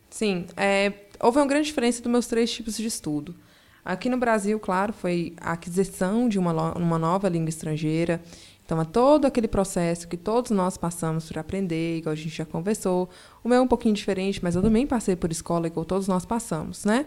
Sim, 0.09 0.45
é, 0.55 0.93
houve 1.19 1.39
uma 1.39 1.47
grande 1.47 1.67
diferença 1.67 2.01
dos 2.01 2.09
meus 2.09 2.27
três 2.27 2.51
tipos 2.51 2.77
de 2.77 2.85
estudo. 2.85 3.35
Aqui 3.83 4.09
no 4.09 4.17
Brasil, 4.17 4.59
claro, 4.59 4.93
foi 4.93 5.35
a 5.39 5.51
aquisição 5.51 6.29
de 6.29 6.39
uma, 6.39 6.77
uma 6.77 6.97
nova 6.97 7.27
língua 7.27 7.49
estrangeira. 7.49 8.21
Então, 8.65 8.81
é 8.81 8.85
todo 8.85 9.25
aquele 9.25 9.47
processo 9.47 10.07
que 10.07 10.17
todos 10.17 10.49
nós 10.49 10.75
passamos 10.75 11.27
por 11.27 11.37
aprender, 11.37 11.99
igual 11.99 12.13
a 12.13 12.15
gente 12.15 12.35
já 12.35 12.45
conversou. 12.45 13.07
O 13.43 13.47
meu 13.47 13.59
é 13.59 13.61
um 13.61 13.67
pouquinho 13.67 13.93
diferente, 13.93 14.39
mas 14.43 14.55
eu 14.55 14.61
também 14.61 14.87
passei 14.87 15.15
por 15.15 15.31
escola, 15.31 15.67
igual 15.67 15.85
todos 15.85 16.07
nós 16.07 16.25
passamos, 16.25 16.83
né? 16.83 17.05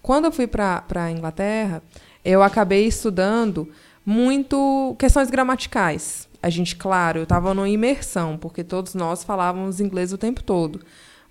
Quando 0.00 0.26
eu 0.26 0.32
fui 0.32 0.46
para 0.46 0.84
a 0.94 1.10
Inglaterra, 1.10 1.82
eu 2.24 2.42
acabei 2.42 2.86
estudando 2.86 3.68
muito 4.06 4.94
questões 4.98 5.30
gramaticais. 5.30 6.28
A 6.40 6.48
gente, 6.48 6.76
claro, 6.76 7.20
eu 7.20 7.22
estava 7.24 7.52
numa 7.54 7.68
imersão, 7.68 8.36
porque 8.36 8.62
todos 8.62 8.94
nós 8.94 9.24
falávamos 9.24 9.80
inglês 9.80 10.12
o 10.12 10.18
tempo 10.18 10.42
todo. 10.42 10.80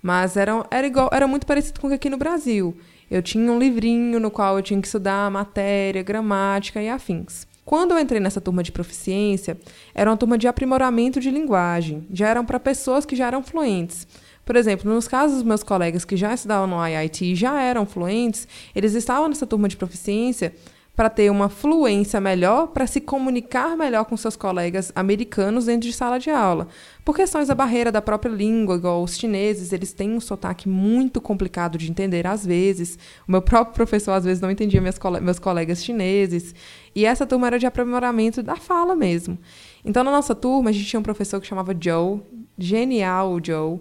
Mas 0.02 0.36
era, 0.36 0.66
era, 0.70 0.86
igual, 0.86 1.08
era 1.10 1.26
muito 1.26 1.46
parecido 1.46 1.80
com 1.80 1.86
o 1.86 1.90
que 1.90 1.96
aqui 1.96 2.10
no 2.10 2.18
Brasil. 2.18 2.76
Eu 3.10 3.22
tinha 3.22 3.50
um 3.50 3.58
livrinho 3.58 4.20
no 4.20 4.30
qual 4.30 4.58
eu 4.58 4.62
tinha 4.62 4.80
que 4.80 4.86
estudar 4.86 5.30
matéria, 5.30 6.02
gramática 6.02 6.82
e 6.82 6.88
afins. 6.88 7.46
Quando 7.64 7.92
eu 7.92 7.98
entrei 7.98 8.20
nessa 8.20 8.40
turma 8.40 8.62
de 8.62 8.70
proficiência, 8.70 9.58
era 9.94 10.10
uma 10.10 10.16
turma 10.16 10.36
de 10.36 10.46
aprimoramento 10.46 11.18
de 11.18 11.30
linguagem. 11.30 12.06
Já 12.12 12.28
eram 12.28 12.44
para 12.44 12.60
pessoas 12.60 13.06
que 13.06 13.16
já 13.16 13.26
eram 13.26 13.42
fluentes. 13.42 14.06
Por 14.44 14.56
exemplo, 14.56 14.92
nos 14.92 15.08
casos 15.08 15.36
dos 15.36 15.42
meus 15.42 15.62
colegas 15.62 16.04
que 16.04 16.16
já 16.16 16.34
estudavam 16.34 16.66
no 16.66 16.86
IIT 16.86 17.24
e 17.24 17.34
já 17.34 17.60
eram 17.62 17.86
fluentes, 17.86 18.46
eles 18.74 18.92
estavam 18.92 19.28
nessa 19.28 19.46
turma 19.46 19.68
de 19.68 19.76
proficiência 19.76 20.54
para 20.96 21.10
ter 21.10 21.28
uma 21.30 21.48
fluência 21.48 22.20
melhor, 22.20 22.68
para 22.68 22.86
se 22.86 23.00
comunicar 23.00 23.76
melhor 23.76 24.04
com 24.04 24.16
seus 24.16 24.36
colegas 24.36 24.92
americanos 24.94 25.66
dentro 25.66 25.88
de 25.88 25.92
sala 25.92 26.18
de 26.18 26.30
aula. 26.30 26.68
Por 27.04 27.16
questões 27.16 27.48
da 27.48 27.54
barreira 27.54 27.90
da 27.90 28.00
própria 28.00 28.30
língua, 28.30 28.76
igual 28.76 29.02
os 29.02 29.18
chineses, 29.18 29.72
eles 29.72 29.92
têm 29.92 30.12
um 30.12 30.20
sotaque 30.20 30.68
muito 30.68 31.20
complicado 31.20 31.76
de 31.76 31.90
entender 31.90 32.26
às 32.26 32.46
vezes. 32.46 32.96
O 33.26 33.32
meu 33.32 33.42
próprio 33.42 33.74
professor 33.74 34.12
às 34.12 34.24
vezes 34.24 34.40
não 34.40 34.50
entendia 34.50 34.80
cole 35.00 35.20
meus 35.20 35.40
colegas 35.40 35.84
chineses. 35.84 36.54
E 36.94 37.04
essa 37.04 37.26
turma 37.26 37.48
era 37.48 37.58
de 37.58 37.66
aprimoramento 37.66 38.40
da 38.42 38.54
fala 38.54 38.94
mesmo. 38.94 39.36
Então, 39.84 40.04
na 40.04 40.12
nossa 40.12 40.34
turma, 40.34 40.70
a 40.70 40.72
gente 40.72 40.86
tinha 40.86 41.00
um 41.00 41.02
professor 41.02 41.40
que 41.40 41.46
chamava 41.46 41.76
Joe, 41.78 42.22
genial 42.56 43.32
o 43.32 43.44
Joe 43.44 43.80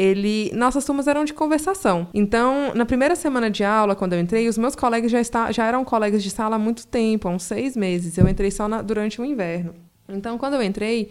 ele 0.00 0.50
nossas 0.54 0.82
turmas 0.82 1.06
eram 1.06 1.26
de 1.26 1.34
conversação. 1.34 2.08
Então, 2.14 2.72
na 2.74 2.86
primeira 2.86 3.14
semana 3.14 3.50
de 3.50 3.62
aula, 3.62 3.94
quando 3.94 4.14
eu 4.14 4.18
entrei, 4.18 4.48
os 4.48 4.56
meus 4.56 4.74
colegas 4.74 5.10
já, 5.10 5.20
está, 5.20 5.52
já 5.52 5.66
eram 5.66 5.84
colegas 5.84 6.22
de 6.22 6.30
sala 6.30 6.56
há 6.56 6.58
muito 6.58 6.86
tempo, 6.86 7.28
há 7.28 7.30
uns 7.30 7.42
seis 7.42 7.76
meses. 7.76 8.16
Eu 8.16 8.26
entrei 8.26 8.50
só 8.50 8.66
na, 8.66 8.80
durante 8.80 9.20
o 9.20 9.24
inverno. 9.26 9.74
Então, 10.08 10.38
quando 10.38 10.54
eu 10.54 10.62
entrei, 10.62 11.10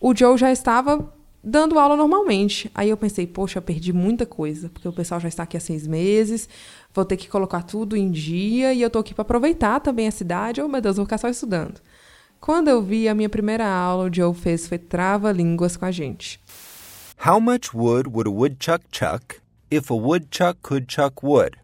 o 0.00 0.16
Joe 0.16 0.38
já 0.38 0.50
estava 0.50 1.12
dando 1.44 1.78
aula 1.78 1.96
normalmente. 1.96 2.70
Aí 2.74 2.88
eu 2.88 2.96
pensei, 2.96 3.26
poxa, 3.26 3.58
eu 3.58 3.62
perdi 3.62 3.92
muita 3.92 4.24
coisa, 4.24 4.70
porque 4.70 4.88
o 4.88 4.92
pessoal 4.92 5.20
já 5.20 5.28
está 5.28 5.42
aqui 5.42 5.58
há 5.58 5.60
seis 5.60 5.86
meses, 5.86 6.48
vou 6.94 7.04
ter 7.04 7.18
que 7.18 7.28
colocar 7.28 7.62
tudo 7.62 7.94
em 7.94 8.10
dia 8.10 8.72
e 8.72 8.80
eu 8.80 8.86
estou 8.86 9.00
aqui 9.00 9.12
para 9.12 9.22
aproveitar 9.22 9.80
também 9.80 10.08
a 10.08 10.10
cidade. 10.10 10.62
Oh, 10.62 10.68
meu 10.68 10.80
Deus, 10.80 10.96
vou 10.96 11.04
ficar 11.04 11.18
só 11.18 11.28
estudando. 11.28 11.78
Quando 12.40 12.68
eu 12.68 12.80
vi 12.80 13.06
a 13.06 13.14
minha 13.14 13.28
primeira 13.28 13.68
aula, 13.68 14.08
o 14.08 14.14
Joe 14.14 14.34
fez 14.34 14.66
foi 14.66 14.78
trava-línguas 14.78 15.76
com 15.76 15.84
a 15.84 15.90
gente. 15.90 16.40
How 17.22 17.38
much 17.38 17.74
wood 17.74 18.08
would 18.08 18.26
a 18.26 18.30
woodchuck 18.30 18.86
chuck 18.90 19.42
if 19.70 19.90
a 19.90 19.94
woodchuck 19.94 20.62
could 20.62 20.86
chuck 20.88 21.22
wood? 21.22 21.58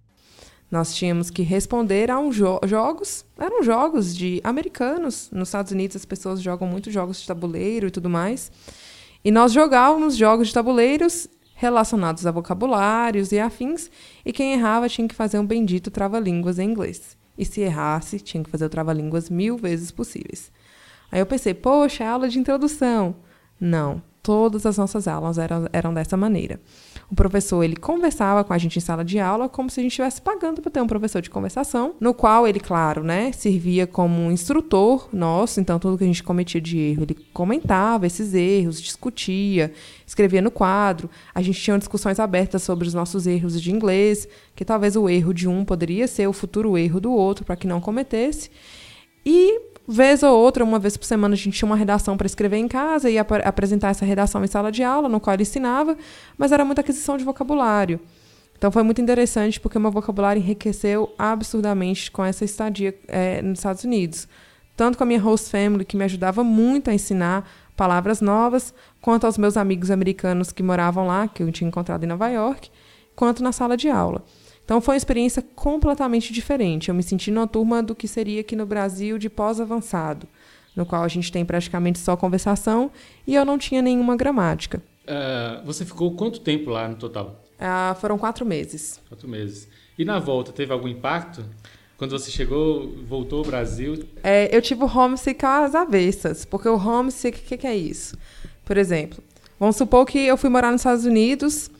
Nós 0.70 0.94
tínhamos 0.94 1.30
que 1.30 1.42
responder 1.42 2.10
a 2.10 2.18
um 2.18 2.30
jo 2.30 2.60
jogos, 2.66 3.24
eram 3.38 3.62
jogos 3.62 4.14
de 4.14 4.38
americanos. 4.44 5.30
Nos 5.32 5.48
Estados 5.48 5.72
Unidos 5.72 5.96
as 5.96 6.04
pessoas 6.04 6.42
jogam 6.42 6.68
muito 6.68 6.90
jogos 6.90 7.22
de 7.22 7.26
tabuleiro 7.26 7.86
e 7.86 7.90
tudo 7.90 8.10
mais. 8.10 8.52
E 9.24 9.30
nós 9.30 9.50
jogávamos 9.50 10.14
jogos 10.14 10.48
de 10.48 10.52
tabuleiros 10.52 11.26
relacionados 11.54 12.26
a 12.26 12.30
vocabulários 12.30 13.32
e 13.32 13.40
afins, 13.40 13.90
e 14.26 14.34
quem 14.34 14.52
errava 14.52 14.90
tinha 14.90 15.08
que 15.08 15.14
fazer 15.14 15.38
um 15.38 15.46
bendito 15.46 15.90
trava-línguas 15.90 16.58
em 16.58 16.68
inglês. 16.68 17.16
E 17.38 17.46
se 17.46 17.62
errasse, 17.62 18.20
tinha 18.20 18.44
que 18.44 18.50
fazer 18.50 18.66
o 18.66 18.68
trava-línguas 18.68 19.30
mil 19.30 19.56
vezes 19.56 19.90
possíveis. 19.90 20.52
Aí 21.10 21.18
eu 21.18 21.24
pensei, 21.24 21.54
poxa, 21.54 22.04
aula 22.04 22.28
de 22.28 22.38
introdução. 22.38 23.16
Não, 23.58 24.02
todas 24.26 24.66
as 24.66 24.76
nossas 24.76 25.06
aulas 25.06 25.38
eram, 25.38 25.68
eram 25.72 25.94
dessa 25.94 26.16
maneira. 26.16 26.60
O 27.08 27.14
professor 27.14 27.62
ele 27.62 27.76
conversava 27.76 28.42
com 28.42 28.52
a 28.52 28.58
gente 28.58 28.76
em 28.76 28.80
sala 28.80 29.04
de 29.04 29.20
aula 29.20 29.48
como 29.48 29.70
se 29.70 29.78
a 29.78 29.82
gente 29.84 29.92
estivesse 29.92 30.20
pagando 30.20 30.60
para 30.60 30.68
ter 30.68 30.80
um 30.80 30.86
professor 30.88 31.22
de 31.22 31.30
conversação, 31.30 31.94
no 32.00 32.12
qual 32.12 32.44
ele, 32.44 32.58
claro, 32.58 33.04
né, 33.04 33.30
servia 33.30 33.86
como 33.86 34.20
um 34.20 34.32
instrutor 34.32 35.08
nosso, 35.12 35.60
então 35.60 35.78
tudo 35.78 35.96
que 35.96 36.02
a 36.02 36.08
gente 36.08 36.24
cometia 36.24 36.60
de 36.60 36.76
erro, 36.76 37.04
ele 37.04 37.14
comentava 37.32 38.04
esses 38.04 38.34
erros, 38.34 38.82
discutia, 38.82 39.72
escrevia 40.04 40.42
no 40.42 40.50
quadro. 40.50 41.08
A 41.32 41.40
gente 41.40 41.62
tinha 41.62 41.78
discussões 41.78 42.18
abertas 42.18 42.64
sobre 42.64 42.88
os 42.88 42.94
nossos 42.94 43.28
erros 43.28 43.62
de 43.62 43.70
inglês, 43.70 44.26
que 44.56 44.64
talvez 44.64 44.96
o 44.96 45.08
erro 45.08 45.32
de 45.32 45.46
um 45.46 45.64
poderia 45.64 46.08
ser 46.08 46.26
o 46.26 46.32
futuro 46.32 46.76
erro 46.76 47.00
do 47.00 47.12
outro 47.12 47.44
para 47.44 47.54
que 47.54 47.68
não 47.68 47.80
cometesse. 47.80 48.50
E 49.24 49.75
vez 49.88 50.22
ou 50.22 50.36
outra, 50.36 50.64
uma 50.64 50.78
vez 50.78 50.96
por 50.96 51.04
semana, 51.04 51.34
a 51.34 51.36
gente 51.36 51.58
tinha 51.58 51.66
uma 51.66 51.76
redação 51.76 52.16
para 52.16 52.26
escrever 52.26 52.56
em 52.56 52.68
casa 52.68 53.08
e 53.10 53.18
ap 53.18 53.32
apresentar 53.44 53.90
essa 53.90 54.04
redação 54.04 54.44
em 54.44 54.46
sala 54.46 54.72
de 54.72 54.82
aula, 54.82 55.08
no 55.08 55.20
qual 55.20 55.34
ele 55.34 55.42
ensinava, 55.42 55.96
mas 56.36 56.52
era 56.52 56.64
muita 56.64 56.80
aquisição 56.80 57.16
de 57.16 57.24
vocabulário. 57.24 58.00
Então 58.58 58.72
foi 58.72 58.82
muito 58.82 59.00
interessante 59.00 59.60
porque 59.60 59.76
o 59.76 59.80
meu 59.80 59.90
vocabulário 59.90 60.40
enriqueceu 60.40 61.12
absurdamente 61.18 62.10
com 62.10 62.24
essa 62.24 62.44
estadia 62.44 62.98
é, 63.06 63.42
nos 63.42 63.58
Estados 63.58 63.84
Unidos. 63.84 64.26
Tanto 64.74 64.98
com 64.98 65.04
a 65.04 65.06
minha 65.06 65.20
host 65.20 65.50
family, 65.50 65.84
que 65.84 65.96
me 65.96 66.04
ajudava 66.04 66.42
muito 66.42 66.90
a 66.90 66.94
ensinar 66.94 67.48
palavras 67.76 68.20
novas, 68.20 68.74
quanto 69.00 69.26
aos 69.26 69.36
meus 69.36 69.56
amigos 69.56 69.90
americanos 69.90 70.52
que 70.52 70.62
moravam 70.62 71.06
lá, 71.06 71.28
que 71.28 71.42
eu 71.42 71.52
tinha 71.52 71.68
encontrado 71.68 72.04
em 72.04 72.06
Nova 72.06 72.28
York, 72.28 72.70
quanto 73.14 73.42
na 73.42 73.52
sala 73.52 73.76
de 73.76 73.88
aula. 73.88 74.24
Então 74.66 74.80
foi 74.80 74.94
uma 74.94 74.98
experiência 74.98 75.40
completamente 75.54 76.32
diferente. 76.32 76.88
Eu 76.88 76.94
me 76.94 77.02
senti 77.02 77.30
numa 77.30 77.46
turma 77.46 77.80
do 77.84 77.94
que 77.94 78.08
seria 78.08 78.40
aqui 78.40 78.56
no 78.56 78.66
Brasil 78.66 79.16
de 79.16 79.30
pós-avançado, 79.30 80.26
no 80.74 80.84
qual 80.84 81.04
a 81.04 81.08
gente 81.08 81.30
tem 81.30 81.44
praticamente 81.44 82.00
só 82.00 82.16
conversação 82.16 82.90
e 83.24 83.36
eu 83.36 83.44
não 83.44 83.56
tinha 83.56 83.80
nenhuma 83.80 84.16
gramática. 84.16 84.82
Uh, 85.04 85.64
você 85.64 85.84
ficou 85.84 86.16
quanto 86.16 86.40
tempo 86.40 86.68
lá 86.68 86.88
no 86.88 86.96
total? 86.96 87.40
Uh, 87.60 87.94
foram 88.00 88.18
quatro 88.18 88.44
meses. 88.44 89.00
Quatro 89.08 89.28
meses. 89.28 89.68
E 89.96 90.04
na 90.04 90.18
volta, 90.18 90.50
teve 90.50 90.72
algum 90.72 90.88
impacto? 90.88 91.44
Quando 91.96 92.10
você 92.10 92.28
chegou, 92.28 92.92
voltou 93.08 93.38
ao 93.38 93.44
Brasil? 93.44 94.04
É, 94.24 94.54
eu 94.54 94.60
tive 94.60 94.82
o 94.82 94.86
homesick 94.86 95.46
às 95.46 95.76
avessas, 95.76 96.44
porque 96.44 96.68
o 96.68 96.76
homesick, 96.76 97.38
o 97.38 97.42
que, 97.42 97.56
que 97.56 97.66
é 97.68 97.76
isso? 97.76 98.18
Por 98.64 98.76
exemplo, 98.76 99.22
vamos 99.60 99.76
supor 99.76 100.04
que 100.04 100.18
eu 100.18 100.36
fui 100.36 100.50
morar 100.50 100.72
nos 100.72 100.80
Estados 100.80 101.04
Unidos, 101.04 101.70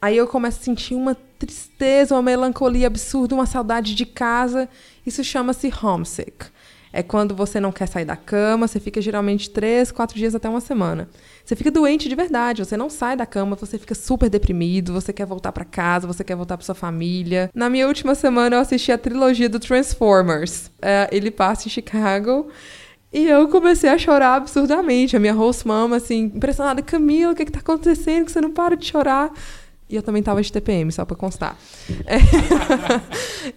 Aí 0.00 0.16
eu 0.16 0.26
começo 0.26 0.60
a 0.60 0.64
sentir 0.64 0.94
uma 0.94 1.16
tristeza, 1.38 2.14
uma 2.14 2.22
melancolia 2.22 2.86
absurda, 2.86 3.34
uma 3.34 3.46
saudade 3.46 3.94
de 3.94 4.06
casa. 4.06 4.68
Isso 5.04 5.22
chama-se 5.24 5.72
homesick. 5.82 6.46
É 6.92 7.02
quando 7.02 7.34
você 7.34 7.60
não 7.60 7.70
quer 7.70 7.86
sair 7.86 8.04
da 8.04 8.16
cama, 8.16 8.66
você 8.66 8.80
fica 8.80 9.00
geralmente 9.00 9.50
três, 9.50 9.92
quatro 9.92 10.16
dias 10.16 10.34
até 10.34 10.48
uma 10.48 10.60
semana. 10.60 11.08
Você 11.44 11.54
fica 11.54 11.70
doente 11.70 12.08
de 12.08 12.14
verdade, 12.14 12.64
você 12.64 12.76
não 12.76 12.88
sai 12.88 13.16
da 13.16 13.26
cama, 13.26 13.56
você 13.56 13.78
fica 13.78 13.94
super 13.94 14.30
deprimido, 14.30 14.92
você 14.92 15.12
quer 15.12 15.26
voltar 15.26 15.52
para 15.52 15.64
casa, 15.64 16.06
você 16.06 16.24
quer 16.24 16.34
voltar 16.34 16.56
para 16.56 16.64
sua 16.64 16.74
família. 16.74 17.50
Na 17.54 17.68
minha 17.68 17.86
última 17.86 18.14
semana 18.14 18.56
eu 18.56 18.60
assisti 18.60 18.90
a 18.90 18.98
trilogia 18.98 19.48
do 19.48 19.60
Transformers. 19.60 20.70
É, 20.80 21.08
ele 21.12 21.30
passa 21.30 21.68
em 21.68 21.70
Chicago. 21.70 22.48
E 23.12 23.26
eu 23.26 23.48
comecei 23.48 23.88
a 23.88 23.96
chorar 23.98 24.36
absurdamente. 24.36 25.16
A 25.16 25.20
minha 25.20 25.32
host 25.32 25.66
mama, 25.66 25.96
assim, 25.96 26.30
impressionada. 26.34 26.82
Camila, 26.82 27.32
o 27.32 27.34
que, 27.34 27.44
que 27.46 27.52
tá 27.52 27.60
acontecendo? 27.60 28.26
Que 28.26 28.32
você 28.32 28.40
não 28.40 28.50
para 28.50 28.76
de 28.76 28.86
chorar? 28.86 29.32
E 29.90 29.96
eu 29.96 30.02
também 30.02 30.22
tava 30.22 30.42
de 30.42 30.52
TPM, 30.52 30.92
só 30.92 31.04
pra 31.06 31.16
constar. 31.16 31.56
É. 32.06 32.18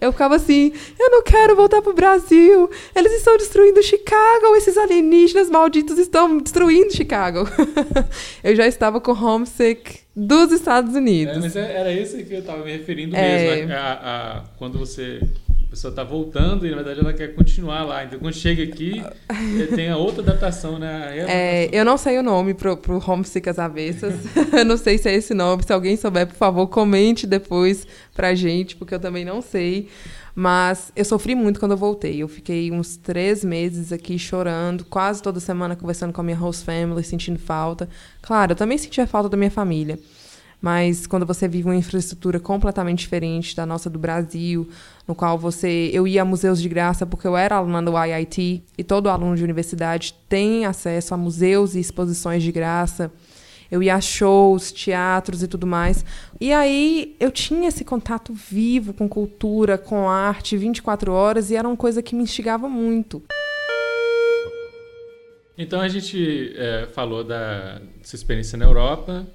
eu 0.00 0.10
ficava 0.12 0.36
assim, 0.36 0.72
eu 0.98 1.10
não 1.10 1.22
quero 1.22 1.54
voltar 1.54 1.82
pro 1.82 1.92
Brasil. 1.92 2.70
Eles 2.96 3.12
estão 3.12 3.36
destruindo 3.36 3.82
Chicago. 3.82 4.56
Esses 4.56 4.78
alienígenas 4.78 5.50
malditos 5.50 5.98
estão 5.98 6.38
destruindo 6.38 6.90
Chicago. 6.90 7.46
eu 8.42 8.56
já 8.56 8.66
estava 8.66 8.98
com 8.98 9.12
homesick 9.12 10.00
dos 10.16 10.52
Estados 10.52 10.94
Unidos. 10.94 11.36
É, 11.36 11.40
mas 11.40 11.56
é, 11.56 11.80
era 11.80 11.92
isso 11.92 12.16
que 12.24 12.32
eu 12.32 12.42
tava 12.42 12.64
me 12.64 12.72
referindo 12.72 13.14
é... 13.14 13.56
mesmo. 13.56 13.72
A, 13.72 13.76
a, 13.76 14.38
a, 14.38 14.44
quando 14.58 14.78
você 14.78 15.20
pessoa 15.72 15.90
está 15.90 16.04
voltando 16.04 16.66
e 16.66 16.70
na 16.70 16.76
verdade 16.76 17.00
ela 17.00 17.14
quer 17.14 17.34
continuar 17.34 17.82
lá. 17.82 18.04
Então 18.04 18.18
quando 18.18 18.34
chega 18.34 18.62
aqui, 18.62 19.02
tem 19.74 19.88
a 19.88 19.96
outra 19.96 20.22
adaptação, 20.22 20.78
né? 20.78 21.24
É, 21.26 21.70
eu 21.72 21.82
não 21.82 21.96
sei 21.96 22.18
o 22.18 22.22
nome 22.22 22.52
pro, 22.52 22.76
pro 22.76 23.02
Homesick 23.04 23.48
às 23.48 23.58
avessas. 23.58 24.14
eu 24.52 24.66
não 24.66 24.76
sei 24.76 24.98
se 24.98 25.08
é 25.08 25.14
esse 25.14 25.32
nome. 25.32 25.62
Se 25.62 25.72
alguém 25.72 25.96
souber, 25.96 26.26
por 26.26 26.36
favor, 26.36 26.66
comente 26.66 27.26
depois 27.26 27.86
pra 28.14 28.34
gente, 28.34 28.76
porque 28.76 28.94
eu 28.94 29.00
também 29.00 29.24
não 29.24 29.40
sei. 29.40 29.88
Mas 30.34 30.92
eu 30.94 31.06
sofri 31.06 31.34
muito 31.34 31.58
quando 31.58 31.72
eu 31.72 31.78
voltei. 31.78 32.22
Eu 32.22 32.28
fiquei 32.28 32.70
uns 32.70 32.98
três 32.98 33.42
meses 33.42 33.92
aqui 33.92 34.18
chorando, 34.18 34.84
quase 34.84 35.22
toda 35.22 35.40
semana 35.40 35.74
conversando 35.74 36.12
com 36.12 36.20
a 36.20 36.24
minha 36.24 36.36
host 36.36 36.66
family, 36.66 37.02
sentindo 37.02 37.38
falta. 37.38 37.88
Claro, 38.20 38.52
eu 38.52 38.56
também 38.56 38.76
sentia 38.76 39.06
falta 39.06 39.30
da 39.30 39.38
minha 39.38 39.50
família 39.50 39.98
mas 40.62 41.08
quando 41.08 41.26
você 41.26 41.48
vive 41.48 41.68
uma 41.68 41.74
infraestrutura 41.74 42.38
completamente 42.38 43.00
diferente 43.00 43.56
da 43.56 43.66
nossa 43.66 43.90
do 43.90 43.98
Brasil, 43.98 44.68
no 45.08 45.12
qual 45.12 45.36
você 45.36 45.90
eu 45.92 46.06
ia 46.06 46.22
a 46.22 46.24
museus 46.24 46.62
de 46.62 46.68
graça 46.68 47.04
porque 47.04 47.26
eu 47.26 47.36
era 47.36 47.56
aluna 47.56 47.82
do 47.82 47.92
IIT 47.92 48.62
e 48.78 48.84
todo 48.84 49.10
aluno 49.10 49.34
de 49.34 49.42
universidade 49.42 50.14
tem 50.28 50.64
acesso 50.64 51.14
a 51.14 51.16
museus 51.16 51.74
e 51.74 51.80
exposições 51.80 52.44
de 52.44 52.52
graça. 52.52 53.10
Eu 53.68 53.82
ia 53.82 53.96
a 53.96 54.00
shows, 54.00 54.70
teatros 54.70 55.42
e 55.42 55.48
tudo 55.48 55.66
mais. 55.66 56.04
E 56.38 56.52
aí 56.52 57.16
eu 57.18 57.30
tinha 57.30 57.68
esse 57.68 57.84
contato 57.84 58.32
vivo 58.32 58.92
com 58.92 59.08
cultura, 59.08 59.78
com 59.78 60.10
arte, 60.10 60.58
24 60.58 61.10
horas, 61.10 61.50
e 61.50 61.56
era 61.56 61.66
uma 61.66 61.76
coisa 61.76 62.02
que 62.02 62.14
me 62.14 62.22
instigava 62.22 62.68
muito. 62.68 63.22
Então 65.56 65.80
a 65.80 65.88
gente 65.88 66.52
é, 66.54 66.86
falou 66.92 67.24
da 67.24 67.80
sua 68.02 68.16
experiência 68.16 68.58
na 68.58 68.66
Europa, 68.66 69.26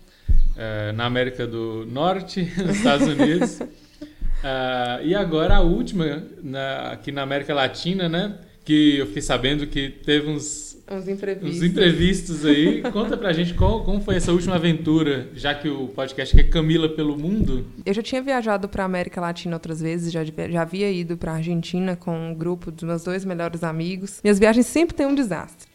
é, 0.57 0.91
na 0.91 1.05
América 1.05 1.45
do 1.45 1.85
Norte, 1.85 2.51
nos 2.57 2.77
Estados 2.77 3.07
Unidos. 3.07 3.59
uh, 3.61 5.03
e 5.03 5.13
agora 5.13 5.57
a 5.57 5.61
última, 5.61 6.23
na, 6.43 6.91
aqui 6.91 7.11
na 7.11 7.21
América 7.21 7.53
Latina, 7.53 8.09
né? 8.09 8.39
Que 8.65 8.97
eu 8.97 9.05
fiquei 9.05 9.21
sabendo 9.21 9.65
que 9.67 9.89
teve 9.89 10.27
uns, 10.29 10.77
uns 10.91 11.07
imprevistos. 11.07 11.57
uns 11.57 11.63
imprevistos 11.63 12.45
aí. 12.45 12.81
Conta 12.91 13.15
pra 13.15 13.31
gente 13.31 13.53
qual, 13.53 13.83
como 13.83 14.01
foi 14.01 14.15
essa 14.15 14.33
última 14.33 14.55
aventura, 14.55 15.29
já 15.33 15.53
que 15.55 15.69
o 15.69 15.87
podcast 15.87 16.37
é 16.37 16.43
Camila 16.43 16.89
pelo 16.89 17.17
Mundo. 17.17 17.65
Eu 17.85 17.93
já 17.93 18.01
tinha 18.01 18.21
viajado 18.21 18.67
para 18.67 18.83
América 18.83 19.21
Latina 19.21 19.55
outras 19.55 19.79
vezes, 19.79 20.11
já, 20.11 20.21
já 20.23 20.61
havia 20.61 20.91
ido 20.91 21.15
para 21.15 21.33
Argentina 21.33 21.95
com 21.95 22.31
um 22.31 22.33
grupo 22.33 22.69
dos 22.71 22.83
meus 22.83 23.03
dois 23.03 23.23
melhores 23.23 23.63
amigos. 23.63 24.19
Minhas 24.21 24.39
viagens 24.39 24.65
sempre 24.65 24.95
têm 24.95 25.05
um 25.05 25.15
desastre. 25.15 25.66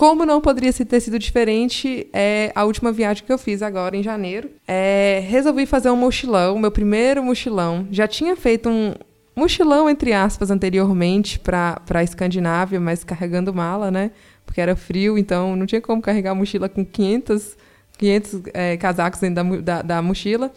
Como 0.00 0.24
não 0.24 0.40
poderia 0.40 0.72
ter 0.72 0.98
sido 0.98 1.18
diferente, 1.18 2.08
é 2.10 2.50
a 2.54 2.64
última 2.64 2.90
viagem 2.90 3.22
que 3.22 3.30
eu 3.30 3.36
fiz 3.36 3.60
agora 3.60 3.94
em 3.94 4.02
janeiro. 4.02 4.48
É, 4.66 5.22
resolvi 5.28 5.66
fazer 5.66 5.90
um 5.90 5.96
mochilão, 5.96 6.58
meu 6.58 6.70
primeiro 6.70 7.22
mochilão. 7.22 7.86
Já 7.90 8.08
tinha 8.08 8.34
feito 8.34 8.70
um 8.70 8.94
mochilão, 9.36 9.90
entre 9.90 10.14
aspas, 10.14 10.50
anteriormente 10.50 11.38
para 11.38 11.82
a 11.90 12.02
Escandinávia, 12.02 12.80
mas 12.80 13.04
carregando 13.04 13.52
mala, 13.52 13.90
né? 13.90 14.10
Porque 14.46 14.58
era 14.58 14.74
frio, 14.74 15.18
então 15.18 15.54
não 15.54 15.66
tinha 15.66 15.82
como 15.82 16.00
carregar 16.00 16.30
a 16.30 16.34
mochila 16.34 16.66
com 16.66 16.82
500, 16.82 17.58
500 17.98 18.40
é, 18.54 18.78
casacos 18.78 19.20
dentro 19.20 19.44
da, 19.60 19.60
da, 19.60 19.82
da 19.82 20.00
mochila. 20.00 20.50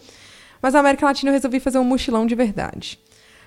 Mas 0.62 0.72
na 0.72 0.80
América 0.80 1.04
Latina 1.04 1.28
eu 1.28 1.34
resolvi 1.34 1.60
fazer 1.60 1.78
um 1.78 1.84
mochilão 1.84 2.24
de 2.24 2.34
verdade. 2.34 2.98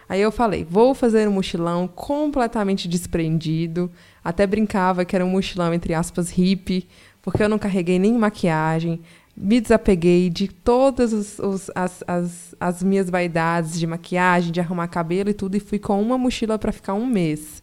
Aí 0.10 0.22
eu 0.22 0.32
falei, 0.32 0.66
vou 0.70 0.94
fazer 0.94 1.28
um 1.28 1.34
mochilão 1.34 1.88
completamente 1.88 2.88
desprendido. 2.88 3.92
Até 4.24 4.48
brincava 4.48 5.04
que 5.04 5.16
era 5.16 5.26
um 5.26 5.30
mochilão, 5.30 5.74
entre 5.74 5.94
aspas, 5.94 6.30
hippie, 6.30 6.88
porque 7.22 7.44
eu 7.44 7.50
não 7.50 7.60
carreguei 7.60 8.00
nem 8.00 8.14
maquiagem. 8.14 9.02
Me 9.36 9.60
desapeguei 9.60 10.30
de 10.30 10.48
todas 10.48 11.14
os, 11.14 11.40
os, 11.40 11.72
as, 11.76 12.04
as, 12.08 12.56
as 12.60 12.82
minhas 12.82 13.10
vaidades 13.10 13.78
de 13.80 13.86
maquiagem, 13.86 14.52
de 14.52 14.60
arrumar 14.60 14.88
cabelo 14.88 15.30
e 15.30 15.34
tudo, 15.34 15.56
e 15.56 15.60
fui 15.60 15.78
com 15.78 16.02
uma 16.02 16.18
mochila 16.18 16.58
para 16.58 16.72
ficar 16.72 16.94
um 16.94 17.06
mês, 17.06 17.62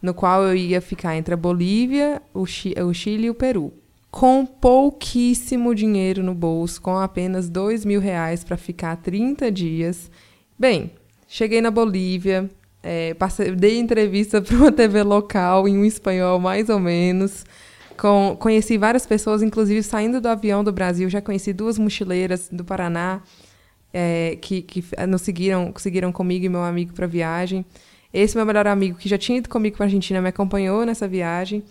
no 0.00 0.14
qual 0.14 0.44
eu 0.44 0.54
ia 0.54 0.80
ficar 0.80 1.16
entre 1.16 1.34
a 1.34 1.36
Bolívia, 1.36 2.22
o, 2.32 2.42
o 2.42 2.94
Chile 2.94 3.26
e 3.26 3.30
o 3.30 3.34
Peru 3.34 3.72
com 4.10 4.44
pouquíssimo 4.44 5.74
dinheiro 5.74 6.22
no 6.22 6.34
bolso, 6.34 6.82
com 6.82 6.98
apenas 6.98 7.48
dois 7.48 7.84
mil 7.84 8.00
reais 8.00 8.42
para 8.42 8.56
ficar 8.56 8.96
30 8.96 9.50
dias. 9.52 10.10
Bem, 10.58 10.90
Cheguei 11.32 11.60
na 11.60 11.70
Bolívia, 11.70 12.50
é, 12.82 13.14
passei, 13.14 13.52
dei 13.52 13.78
entrevista 13.78 14.42
para 14.42 14.56
uma 14.56 14.72
TV 14.72 15.04
local 15.04 15.68
em 15.68 15.78
um 15.78 15.84
espanhol 15.84 16.40
mais 16.40 16.68
ou 16.68 16.80
menos. 16.80 17.46
Com, 17.96 18.36
conheci 18.36 18.76
várias 18.76 19.06
pessoas, 19.06 19.40
inclusive 19.40 19.80
saindo 19.80 20.20
do 20.20 20.26
avião 20.26 20.64
do 20.64 20.72
Brasil, 20.72 21.08
já 21.08 21.20
conheci 21.20 21.52
duas 21.52 21.78
mochileiras 21.78 22.48
do 22.50 22.64
Paraná 22.64 23.22
é, 23.94 24.38
que, 24.40 24.60
que 24.60 24.84
nos 25.06 25.22
seguiram, 25.22 25.72
seguiram 25.76 26.10
comigo 26.10 26.46
e 26.46 26.48
meu 26.48 26.64
amigo 26.64 26.92
para 26.94 27.04
a 27.04 27.08
viagem. 27.08 27.64
Esse 28.12 28.34
meu 28.34 28.44
melhor 28.44 28.66
amigo, 28.66 28.98
que 28.98 29.08
já 29.08 29.16
tinha 29.16 29.38
ido 29.38 29.48
comigo 29.48 29.76
para 29.76 29.84
a 29.84 29.86
Argentina, 29.86 30.20
me 30.20 30.30
acompanhou 30.30 30.84
nessa 30.84 31.06
viagem. 31.06 31.62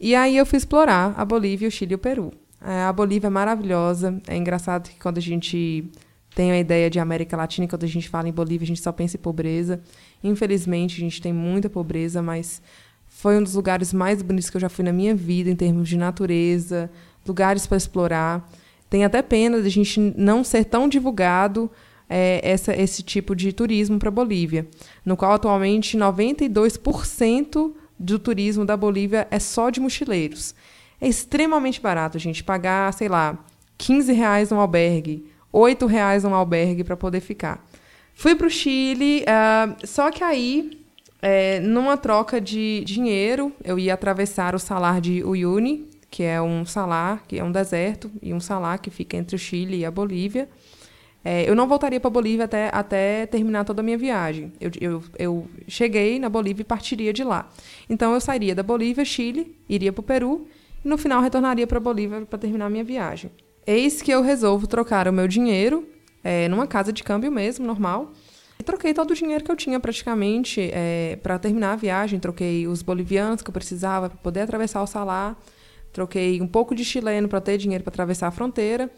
E 0.00 0.12
aí 0.16 0.36
eu 0.36 0.44
fui 0.44 0.56
explorar 0.56 1.14
a 1.16 1.24
Bolívia, 1.24 1.68
o 1.68 1.70
Chile 1.70 1.92
e 1.92 1.94
o 1.94 1.98
Peru. 1.98 2.32
É, 2.60 2.82
a 2.82 2.92
Bolívia 2.92 3.28
é 3.28 3.30
maravilhosa. 3.30 4.20
É 4.26 4.36
engraçado 4.36 4.90
que 4.90 4.98
quando 4.98 5.18
a 5.18 5.22
gente 5.22 5.88
tem 6.34 6.50
a 6.50 6.58
ideia 6.58 6.88
de 6.88 6.98
América 6.98 7.36
Latina, 7.36 7.68
quando 7.68 7.84
a 7.84 7.88
gente 7.88 8.08
fala 8.08 8.28
em 8.28 8.32
Bolívia, 8.32 8.64
a 8.64 8.68
gente 8.68 8.80
só 8.80 8.92
pensa 8.92 9.16
em 9.16 9.20
pobreza. 9.20 9.80
Infelizmente, 10.24 10.96
a 10.96 11.00
gente 11.00 11.20
tem 11.20 11.32
muita 11.32 11.68
pobreza, 11.68 12.22
mas 12.22 12.62
foi 13.06 13.36
um 13.36 13.42
dos 13.42 13.54
lugares 13.54 13.92
mais 13.92 14.22
bonitos 14.22 14.48
que 14.48 14.56
eu 14.56 14.60
já 14.60 14.68
fui 14.68 14.84
na 14.84 14.92
minha 14.92 15.14
vida, 15.14 15.50
em 15.50 15.56
termos 15.56 15.88
de 15.88 15.96
natureza, 15.96 16.90
lugares 17.26 17.66
para 17.66 17.76
explorar. 17.76 18.50
Tem 18.88 19.04
até 19.04 19.20
pena 19.22 19.60
de 19.60 19.66
a 19.66 19.70
gente 19.70 20.00
não 20.16 20.42
ser 20.42 20.64
tão 20.64 20.88
divulgado 20.88 21.70
é, 22.08 22.40
essa, 22.42 22.74
esse 22.74 23.02
tipo 23.02 23.36
de 23.36 23.52
turismo 23.52 23.98
para 23.98 24.08
a 24.08 24.12
Bolívia, 24.12 24.66
no 25.04 25.16
qual 25.16 25.32
atualmente 25.32 25.96
92% 25.96 27.72
do 27.98 28.18
turismo 28.18 28.64
da 28.64 28.76
Bolívia 28.76 29.28
é 29.30 29.38
só 29.38 29.70
de 29.70 29.80
mochileiros. 29.80 30.54
É 31.00 31.08
extremamente 31.08 31.80
barato, 31.80 32.18
gente, 32.18 32.42
pagar, 32.42 32.92
sei 32.92 33.08
lá, 33.08 33.38
15 33.78 34.12
reais 34.12 34.50
num 34.50 34.60
albergue, 34.60 35.31
8 35.52 35.86
reais 35.86 36.24
num 36.24 36.34
albergue 36.34 36.82
para 36.82 36.96
poder 36.96 37.20
ficar. 37.20 37.64
Fui 38.14 38.34
para 38.34 38.46
o 38.46 38.50
Chile, 38.50 39.22
uh, 39.22 39.86
só 39.86 40.10
que 40.10 40.22
aí, 40.22 40.82
é, 41.20 41.60
numa 41.60 41.96
troca 41.96 42.40
de 42.40 42.82
dinheiro, 42.84 43.52
eu 43.64 43.78
ia 43.78 43.94
atravessar 43.94 44.54
o 44.54 44.58
salar 44.58 45.00
de 45.00 45.22
Uyuni, 45.24 45.88
que 46.10 46.22
é 46.22 46.40
um 46.40 46.64
salar, 46.64 47.24
que 47.26 47.38
é 47.38 47.44
um 47.44 47.50
deserto, 47.50 48.10
e 48.20 48.34
um 48.34 48.40
salar 48.40 48.78
que 48.78 48.90
fica 48.90 49.16
entre 49.16 49.34
o 49.34 49.38
Chile 49.38 49.78
e 49.78 49.84
a 49.84 49.90
Bolívia. 49.90 50.48
É, 51.24 51.48
eu 51.48 51.54
não 51.54 51.68
voltaria 51.68 52.00
para 52.00 52.08
a 52.08 52.12
Bolívia 52.12 52.44
até, 52.44 52.68
até 52.72 53.26
terminar 53.26 53.64
toda 53.64 53.80
a 53.80 53.84
minha 53.84 53.96
viagem. 53.96 54.52
Eu, 54.60 54.70
eu, 54.80 55.02
eu 55.18 55.46
cheguei 55.68 56.18
na 56.18 56.28
Bolívia 56.28 56.62
e 56.62 56.64
partiria 56.64 57.12
de 57.12 57.22
lá. 57.22 57.48
Então, 57.88 58.12
eu 58.12 58.20
sairia 58.20 58.54
da 58.54 58.62
Bolívia, 58.62 59.04
Chile, 59.04 59.56
iria 59.68 59.92
para 59.92 60.00
o 60.00 60.02
Peru, 60.02 60.46
e 60.84 60.88
no 60.88 60.98
final 60.98 61.22
retornaria 61.22 61.66
para 61.66 61.78
a 61.78 61.80
Bolívia 61.80 62.22
para 62.22 62.38
terminar 62.38 62.66
a 62.66 62.70
minha 62.70 62.84
viagem. 62.84 63.30
Eis 63.66 64.02
que 64.02 64.10
eu 64.10 64.22
resolvo 64.22 64.66
trocar 64.66 65.06
o 65.06 65.12
meu 65.12 65.28
dinheiro 65.28 65.86
é, 66.22 66.48
numa 66.48 66.66
casa 66.66 66.92
de 66.92 67.02
câmbio 67.02 67.30
mesmo, 67.30 67.66
normal. 67.66 68.12
E 68.58 68.62
troquei 68.62 68.94
todo 68.94 69.10
o 69.10 69.14
dinheiro 69.14 69.44
que 69.44 69.50
eu 69.50 69.56
tinha 69.56 69.78
praticamente 69.80 70.70
é, 70.72 71.18
para 71.22 71.38
terminar 71.38 71.72
a 71.72 71.76
viagem. 71.76 72.18
Troquei 72.20 72.66
os 72.66 72.82
bolivianos 72.82 73.42
que 73.42 73.50
eu 73.50 73.52
precisava 73.52 74.08
para 74.08 74.18
poder 74.18 74.40
atravessar 74.40 74.82
o 74.82 74.86
salar. 74.86 75.36
Troquei 75.92 76.40
um 76.40 76.46
pouco 76.46 76.74
de 76.74 76.84
chileno 76.84 77.28
para 77.28 77.40
ter 77.40 77.58
dinheiro 77.58 77.84
para 77.84 77.90
atravessar 77.90 78.28
a 78.28 78.30
fronteira. 78.30 78.90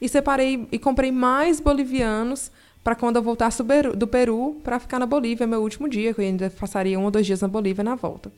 E 0.00 0.08
separei 0.08 0.68
e 0.70 0.78
comprei 0.78 1.10
mais 1.10 1.60
bolivianos 1.60 2.50
para 2.82 2.94
quando 2.94 3.16
eu 3.16 3.22
voltasse 3.22 3.62
do 3.96 4.06
Peru 4.06 4.60
para 4.62 4.78
ficar 4.78 4.98
na 4.98 5.06
Bolívia, 5.06 5.46
meu 5.46 5.60
último 5.60 5.88
dia, 5.88 6.14
que 6.14 6.20
eu 6.20 6.24
ainda 6.24 6.48
passaria 6.50 6.98
um 6.98 7.04
ou 7.04 7.10
dois 7.10 7.26
dias 7.26 7.40
na 7.40 7.48
Bolívia 7.48 7.84
na 7.84 7.94
volta. 7.96 8.32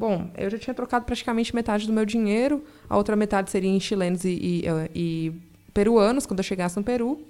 Bom, 0.00 0.30
eu 0.34 0.48
já 0.48 0.56
tinha 0.56 0.72
trocado 0.72 1.04
praticamente 1.04 1.54
metade 1.54 1.86
do 1.86 1.92
meu 1.92 2.06
dinheiro, 2.06 2.64
a 2.88 2.96
outra 2.96 3.14
metade 3.14 3.50
seria 3.50 3.68
em 3.68 3.78
chilenos 3.78 4.24
e, 4.24 4.30
e, 4.30 4.64
e 4.94 5.32
peruanos, 5.74 6.24
quando 6.24 6.38
eu 6.38 6.42
chegasse 6.42 6.74
no 6.78 6.82
Peru. 6.82 7.20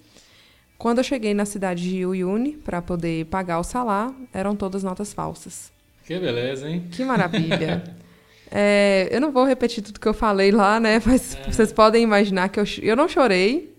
Quando 0.79 0.99
eu 0.99 1.05
cheguei 1.05 1.35
na 1.35 1.45
cidade 1.45 1.83
de 1.83 2.07
Uyuni 2.07 2.53
para 2.53 2.81
poder 2.81 3.27
pagar 3.27 3.59
o 3.59 3.65
salário, 3.65 4.15
eram 4.33 4.55
todas 4.55 4.85
notas 4.85 5.13
falsas. 5.13 5.73
Que 6.07 6.17
beleza, 6.17 6.71
hein? 6.71 6.87
Que 6.93 7.05
maravilha. 7.05 7.83
é, 8.49 9.09
eu 9.11 9.21
não 9.21 9.33
vou 9.33 9.45
repetir 9.45 9.83
tudo 9.83 9.99
que 9.99 10.07
eu 10.07 10.15
falei 10.15 10.53
lá, 10.53 10.79
né? 10.79 11.03
Mas 11.05 11.35
é. 11.35 11.51
vocês 11.51 11.73
podem 11.73 12.05
imaginar 12.05 12.51
que 12.51 12.61
eu, 12.61 12.65
eu 12.83 12.95
não 12.95 13.09
chorei. 13.09 13.75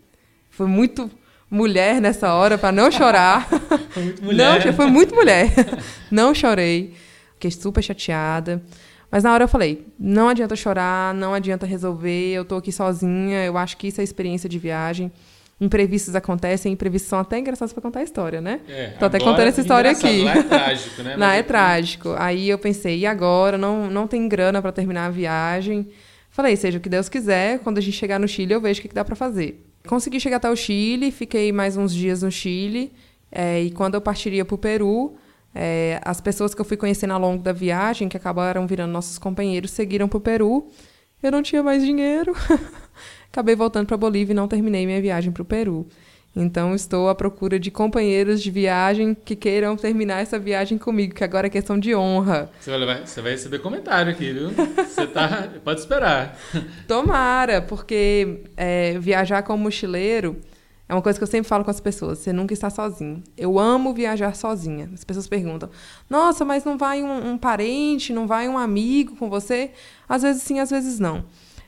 Foi 0.49 0.67
muito 0.67 1.10
mulher 1.49 2.01
nessa 2.01 2.34
hora 2.34 2.58
para 2.58 2.73
não 2.73 2.91
chorar. 2.91 3.47
Foi 3.91 4.04
muito 4.04 4.21
mulher. 4.25 4.65
Não, 4.65 4.73
foi 4.73 4.86
muito 4.88 5.15
mulher. 5.15 5.49
não 6.12 6.36
chorei. 6.36 6.93
Fiquei 7.41 7.49
super 7.49 7.82
chateada. 7.82 8.62
Mas 9.10 9.23
na 9.23 9.34
hora 9.34 9.45
eu 9.45 9.47
falei, 9.47 9.88
não 9.99 10.30
adianta 10.30 10.56
chorar, 10.56 11.12
não 11.15 11.34
adianta 11.34 11.65
resolver, 11.65 12.34
eu 12.34 12.45
tô 12.45 12.58
aqui 12.58 12.71
sozinha, 12.71 13.43
eu 13.43 13.58
acho 13.58 13.75
que 13.77 13.88
isso 13.88 13.99
é 13.99 14.04
experiência 14.04 14.47
de 14.47 14.60
viagem 14.60 15.12
imprevistos 15.60 16.15
acontecem, 16.15 16.73
imprevistos 16.73 17.08
são 17.08 17.19
até 17.19 17.38
engraçados 17.38 17.71
para 17.71 17.84
contar 17.84 17.99
a 17.99 18.04
história, 18.04 18.41
né? 18.41 18.62
É, 18.67 18.88
Tô 18.97 19.06
até 19.06 19.19
contando 19.19 19.47
essa 19.47 19.62
história 19.62 19.91
aqui. 19.91 20.23
Lá 20.23 20.36
é 20.36 20.41
trágico, 20.41 21.04
né? 21.04 21.15
lá 21.17 21.36
é, 21.36 21.38
é 21.38 21.43
trágico. 21.43 22.15
Aí 22.17 22.49
eu 22.49 22.58
pensei, 22.58 22.97
e 22.97 23.06
agora? 23.06 23.60
Não, 23.60 23.88
não 23.88 24.08
tem 24.08 24.27
grana 24.27 24.60
para 24.60 24.71
terminar 24.71 25.06
a 25.06 25.10
viagem. 25.12 25.88
Falei, 26.32 26.56
seja 26.56 26.80
o 26.80 26.82
que 26.82 26.89
Deus 26.89 27.08
quiser, 27.08 27.60
quando 27.60 27.77
a 27.77 27.82
gente 27.82 27.95
chegar 27.95 28.19
no 28.19 28.27
Chile, 28.27 28.54
eu 28.54 28.60
vejo 28.60 28.80
o 28.80 28.82
que, 28.82 28.88
que 28.88 28.95
dá 28.95 29.06
para 29.06 29.15
fazer. 29.15 29.63
Consegui 29.86 30.19
chegar 30.19 30.38
até 30.38 30.49
o 30.49 30.56
Chile, 30.56 31.12
fiquei 31.12 31.51
mais 31.51 31.77
uns 31.77 31.93
dias 31.93 32.23
no 32.23 32.32
Chile, 32.32 32.91
é, 33.32 33.62
e 33.62 33.69
quando 33.69 33.93
eu 33.93 34.01
partiria 34.01 34.43
para 34.43 34.56
o 34.56 34.58
Peru, 34.58 35.15
é, 35.53 35.99
as 36.03 36.21
pessoas 36.21 36.53
que 36.53 36.61
eu 36.61 36.65
fui 36.65 36.77
conhecendo 36.77 37.13
ao 37.13 37.19
longo 37.19 37.43
da 37.43 37.51
viagem, 37.51 38.07
que 38.07 38.17
acabaram 38.17 38.65
virando 38.65 38.91
nossos 38.91 39.17
companheiros, 39.17 39.71
seguiram 39.71 40.07
para 40.07 40.17
o 40.17 40.21
Peru. 40.21 40.67
Eu 41.21 41.31
não 41.31 41.43
tinha 41.43 41.61
mais 41.61 41.83
dinheiro. 41.83 42.33
acabei 43.31 43.55
voltando 43.55 43.87
para 43.87 43.97
Bolívia 43.97 44.33
e 44.33 44.35
não 44.35 44.47
terminei 44.47 44.85
minha 44.85 45.01
viagem 45.01 45.31
para 45.31 45.41
o 45.41 45.45
Peru. 45.45 45.87
Então, 46.33 46.73
estou 46.73 47.09
à 47.09 47.15
procura 47.15 47.59
de 47.59 47.69
companheiros 47.69 48.41
de 48.41 48.49
viagem 48.49 49.13
que 49.13 49.35
queiram 49.35 49.75
terminar 49.75 50.21
essa 50.21 50.39
viagem 50.39 50.77
comigo, 50.77 51.13
que 51.13 51.25
agora 51.25 51.47
é 51.47 51.49
questão 51.49 51.77
de 51.77 51.93
honra. 51.93 52.49
Você 52.57 52.69
vai, 52.69 52.79
levar, 52.79 53.05
você 53.05 53.21
vai 53.21 53.31
receber 53.33 53.59
comentário 53.59 54.13
aqui, 54.13 54.31
viu? 54.31 54.49
Você 54.51 55.07
tá, 55.07 55.49
pode 55.61 55.81
esperar. 55.81 56.39
Tomara, 56.87 57.61
porque 57.61 58.43
é, 58.55 58.97
viajar 58.97 59.43
como 59.43 59.63
mochileiro 59.63 60.39
é 60.91 60.93
uma 60.93 61.01
coisa 61.01 61.17
que 61.17 61.23
eu 61.23 61.27
sempre 61.27 61.47
falo 61.47 61.63
com 61.63 61.71
as 61.71 61.80
pessoas: 61.80 62.19
você 62.19 62.34
nunca 62.34 62.54
está 62.54 62.69
sozinho. 62.69 63.23
Eu 63.38 63.58
amo 63.58 63.93
viajar 63.93 64.36
sozinha. 64.36 64.89
As 64.93 65.06
pessoas 65.06 65.25
perguntam: 65.25 65.69
nossa, 66.10 66.43
mas 66.43 66.65
não 66.65 66.77
vai 66.77 67.01
um, 67.01 67.32
um 67.32 67.38
parente, 67.38 68.12
não 68.12 68.27
vai 68.27 68.49
um 68.49 68.58
amigo 68.58 69.15
com 69.15 69.30
você? 69.30 69.71
Às 70.08 70.21
vezes 70.21 70.43
sim, 70.43 70.60
às 70.60 70.69
vezes 70.69 70.99
não. 70.99 71.23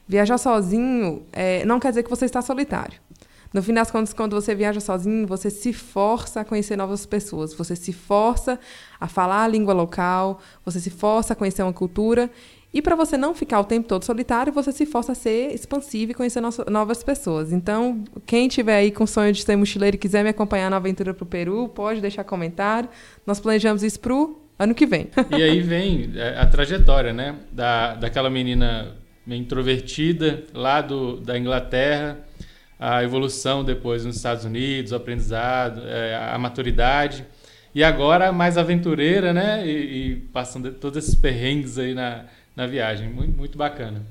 Viajar 0.06 0.38
sozinho 0.38 1.26
é, 1.32 1.64
não 1.64 1.80
quer 1.80 1.90
dizer 1.90 2.04
que 2.04 2.10
você 2.10 2.26
está 2.26 2.42
solitário. 2.42 3.00
No 3.54 3.64
fim 3.64 3.74
das 3.74 3.90
contas, 3.90 4.12
quando 4.12 4.36
você 4.36 4.54
viaja 4.54 4.82
sozinho, 4.82 5.26
você 5.26 5.50
se 5.50 5.72
força 5.72 6.42
a 6.42 6.44
conhecer 6.44 6.76
novas 6.76 7.06
pessoas, 7.06 7.54
você 7.54 7.78
se 7.78 7.94
força 7.94 8.60
a 9.00 9.08
falar 9.08 9.44
a 9.44 9.48
língua 9.48 9.74
local, 9.74 10.42
você 10.66 10.82
se 10.82 10.90
força 10.90 11.32
a 11.32 11.36
conhecer 11.36 11.64
uma 11.64 11.72
cultura. 11.72 12.30
E 12.74 12.82
para 12.82 12.96
você 12.96 13.16
não 13.16 13.36
ficar 13.36 13.60
o 13.60 13.64
tempo 13.64 13.88
todo 13.88 14.04
solitário, 14.04 14.52
você 14.52 14.72
se 14.72 14.86
força 14.86 15.12
a 15.12 15.16
ser 15.16 15.54
expansivo 15.54 16.12
e 16.12 16.16
conhecer 16.16 16.42
novas 16.72 17.04
pessoas. 17.04 17.54
Então, 17.54 18.04
quem 18.26 18.48
tiver 18.48 18.78
aí 18.78 18.92
com 18.92 19.06
sonho 19.06 19.32
de 19.32 19.44
ser 19.44 19.56
mochileiro 19.56 19.96
e 19.96 20.00
quiser 20.00 20.24
me 20.24 20.30
acompanhar 20.30 20.72
na 20.72 20.78
aventura 20.78 21.14
para 21.14 21.24
o 21.24 21.28
Peru, 21.28 21.70
pode 21.70 22.02
deixar 22.02 22.24
comentário. 22.24 22.90
Nós 23.28 23.40
planejamos 23.40 23.84
isso 23.84 24.00
para 24.00 24.14
o 24.14 24.42
ano 24.58 24.74
que 24.74 24.88
vem. 24.88 25.10
E 25.38 25.44
aí 25.44 25.62
vem 25.62 26.14
é, 26.16 26.40
a 26.40 26.48
trajetória, 26.48 27.14
né? 27.14 27.36
Da, 27.52 27.94
daquela 27.94 28.30
menina 28.30 28.96
introvertida 29.28 30.44
lá 30.54 30.82
do, 30.82 31.18
da 31.18 31.38
Inglaterra, 31.38 32.18
a 32.80 33.04
evolução 33.04 33.64
depois 33.64 34.04
nos 34.04 34.16
Estados 34.16 34.46
Unidos, 34.46 34.92
o 34.92 34.96
aprendizado, 34.96 35.82
é, 35.86 36.16
a 36.16 36.38
maturidade. 36.40 37.24
E 37.76 37.84
agora 37.84 38.32
mais 38.32 38.58
aventureira, 38.58 39.34
né? 39.34 39.66
E, 39.66 39.72
e, 40.12 40.16
passando 40.32 40.72
todos 40.72 40.98
esses 40.98 41.16
perrengues 41.16 41.78
aí 41.78 41.94
na, 41.94 42.26
na 42.56 42.68
viagem. 42.68 43.10
Muito, 43.10 43.38
muito 43.38 43.58
bacana. 43.58 44.06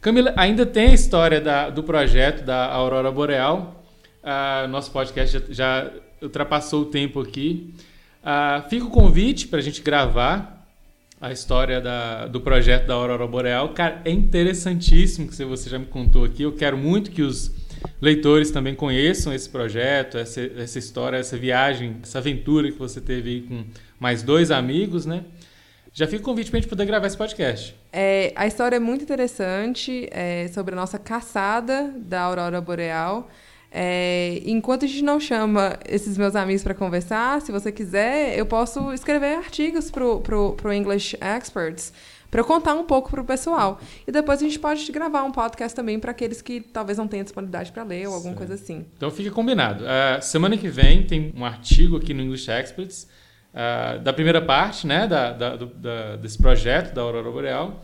Camila, 0.00 0.34
ainda 0.36 0.66
tem 0.66 0.88
a 0.88 0.94
história 0.94 1.40
da, 1.40 1.70
do 1.70 1.82
projeto 1.82 2.44
da 2.44 2.66
Aurora 2.66 3.10
Boreal. 3.10 3.84
Ah, 4.22 4.66
nosso 4.68 4.90
podcast 4.90 5.38
já, 5.38 5.44
já, 5.50 5.90
ultrapassou 6.20 6.82
o 6.82 6.86
tempo 6.86 7.20
aqui. 7.20 7.72
Ah, 8.22 8.64
fica 8.68 8.84
o 8.84 8.90
convite 8.90 9.46
para 9.46 9.60
a 9.60 9.62
gente 9.62 9.80
gravar 9.80 10.66
a 11.20 11.30
história 11.30 11.80
da, 11.80 12.26
do 12.26 12.40
projeto 12.40 12.86
da 12.86 12.94
Aurora 12.94 13.28
Boreal. 13.28 13.68
Cara, 13.68 14.02
é 14.04 14.10
interessantíssimo 14.10 15.28
que 15.28 15.44
você 15.44 15.70
já 15.70 15.78
me 15.78 15.86
contou 15.86 16.24
aqui. 16.24 16.42
Eu 16.42 16.52
quero 16.52 16.76
muito 16.76 17.12
que 17.12 17.22
os 17.22 17.52
leitores 18.00 18.50
também 18.50 18.74
conheçam 18.74 19.32
esse 19.32 19.48
projeto, 19.48 20.18
essa, 20.18 20.40
essa 20.40 20.80
história, 20.80 21.16
essa 21.16 21.36
viagem, 21.36 21.98
essa 22.02 22.18
aventura 22.18 22.72
que 22.72 22.78
você 22.78 23.00
teve 23.00 23.42
com 23.42 23.64
mais 24.00 24.24
dois 24.24 24.50
amigos, 24.50 25.06
né? 25.06 25.22
Já 25.94 26.06
fica 26.06 26.22
o 26.22 26.24
convite 26.24 26.50
para 26.50 26.58
a 26.58 26.60
gente 26.60 26.70
poder 26.70 26.86
gravar 26.86 27.06
esse 27.06 27.16
podcast. 27.16 27.76
É, 27.92 28.32
a 28.34 28.46
história 28.46 28.76
é 28.76 28.78
muito 28.78 29.02
interessante 29.02 30.08
é, 30.10 30.48
sobre 30.48 30.74
a 30.74 30.76
nossa 30.76 30.98
caçada 30.98 31.92
da 31.96 32.22
Aurora 32.22 32.60
Boreal. 32.62 33.28
É, 33.70 34.40
enquanto 34.46 34.84
a 34.84 34.88
gente 34.88 35.02
não 35.02 35.20
chama 35.20 35.78
esses 35.86 36.16
meus 36.16 36.34
amigos 36.34 36.62
para 36.62 36.74
conversar, 36.74 37.42
se 37.42 37.52
você 37.52 37.70
quiser, 37.70 38.38
eu 38.38 38.46
posso 38.46 38.92
escrever 38.92 39.36
artigos 39.36 39.90
pro, 39.90 40.20
pro, 40.20 40.54
pro 40.54 40.72
English 40.72 41.16
Experts 41.20 41.92
para 42.30 42.40
eu 42.40 42.44
contar 42.46 42.72
um 42.72 42.84
pouco 42.84 43.10
para 43.10 43.20
o 43.20 43.24
pessoal. 43.26 43.78
E 44.06 44.10
depois 44.10 44.40
a 44.40 44.44
gente 44.44 44.58
pode 44.58 44.90
gravar 44.90 45.22
um 45.24 45.30
podcast 45.30 45.76
também 45.76 46.00
para 46.00 46.12
aqueles 46.12 46.40
que 46.40 46.62
talvez 46.62 46.96
não 46.96 47.06
tenham 47.06 47.24
disponibilidade 47.24 47.70
para 47.70 47.82
ler 47.82 48.08
ou 48.08 48.14
alguma 48.14 48.34
certo. 48.34 48.48
coisa 48.48 48.54
assim. 48.54 48.86
Então 48.96 49.10
fica 49.10 49.30
combinado. 49.30 49.84
Uh, 49.84 50.22
semana 50.22 50.56
que 50.56 50.68
vem 50.68 51.02
tem 51.02 51.34
um 51.36 51.44
artigo 51.44 51.98
aqui 51.98 52.14
no 52.14 52.22
English 52.22 52.50
Experts 52.50 53.06
uh, 53.52 54.00
da 54.00 54.12
primeira 54.12 54.40
parte 54.40 54.86
né, 54.86 55.06
da, 55.06 55.32
da, 55.32 55.56
do, 55.56 55.66
da, 55.66 56.16
desse 56.16 56.38
projeto 56.38 56.94
da 56.94 57.02
Aurora 57.02 57.30
Boreal. 57.30 57.82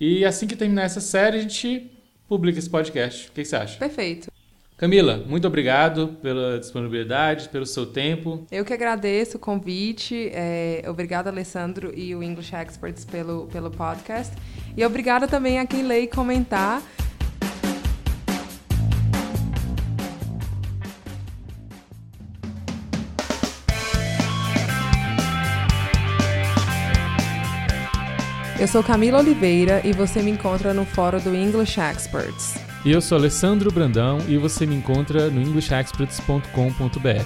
E 0.00 0.24
assim 0.24 0.46
que 0.46 0.56
terminar 0.56 0.82
essa 0.82 1.00
série, 1.00 1.38
a 1.38 1.40
gente 1.40 1.90
publica 2.28 2.58
esse 2.58 2.70
podcast. 2.70 3.28
O 3.28 3.32
que, 3.32 3.42
que 3.42 3.48
você 3.48 3.56
acha? 3.56 3.78
Perfeito. 3.78 4.30
Camila, 4.76 5.24
muito 5.26 5.44
obrigado 5.44 6.16
pela 6.22 6.56
disponibilidade, 6.56 7.48
pelo 7.48 7.66
seu 7.66 7.84
tempo. 7.84 8.46
Eu 8.48 8.64
que 8.64 8.72
agradeço 8.72 9.36
o 9.36 9.40
convite. 9.40 10.30
É, 10.32 10.84
obrigado, 10.86 11.26
Alessandro 11.26 11.92
e 11.98 12.14
o 12.14 12.22
English 12.22 12.54
Experts 12.54 13.04
pelo, 13.04 13.48
pelo 13.48 13.72
podcast. 13.72 14.36
E 14.76 14.84
obrigada 14.84 15.26
também 15.26 15.58
a 15.58 15.66
quem 15.66 15.82
lê 15.82 16.02
e 16.02 16.06
comentar. 16.06 16.80
Eu 28.58 28.66
sou 28.66 28.82
Camila 28.82 29.20
Oliveira 29.20 29.80
e 29.84 29.92
você 29.92 30.20
me 30.20 30.32
encontra 30.32 30.74
no 30.74 30.84
fórum 30.84 31.20
do 31.20 31.32
English 31.32 31.80
Experts. 31.80 32.56
E 32.84 32.90
eu 32.90 33.00
sou 33.00 33.16
Alessandro 33.16 33.70
Brandão 33.70 34.18
e 34.26 34.36
você 34.36 34.66
me 34.66 34.74
encontra 34.74 35.30
no 35.30 35.40
englishexperts.com.br. 35.40 37.24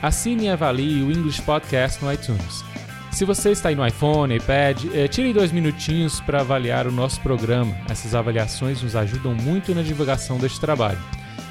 Assine 0.00 0.44
e 0.44 0.48
avalie 0.48 1.02
o 1.02 1.10
English 1.10 1.42
Podcast 1.42 2.04
no 2.04 2.12
iTunes. 2.12 2.64
Se 3.10 3.24
você 3.24 3.50
está 3.50 3.70
aí 3.70 3.74
no 3.74 3.84
iPhone, 3.84 4.36
iPad, 4.36 4.84
eh, 4.94 5.08
tire 5.08 5.32
dois 5.32 5.50
minutinhos 5.50 6.20
para 6.20 6.42
avaliar 6.42 6.86
o 6.86 6.92
nosso 6.92 7.20
programa. 7.22 7.76
Essas 7.90 8.14
avaliações 8.14 8.80
nos 8.80 8.94
ajudam 8.94 9.34
muito 9.34 9.74
na 9.74 9.82
divulgação 9.82 10.38
deste 10.38 10.60
trabalho. 10.60 11.00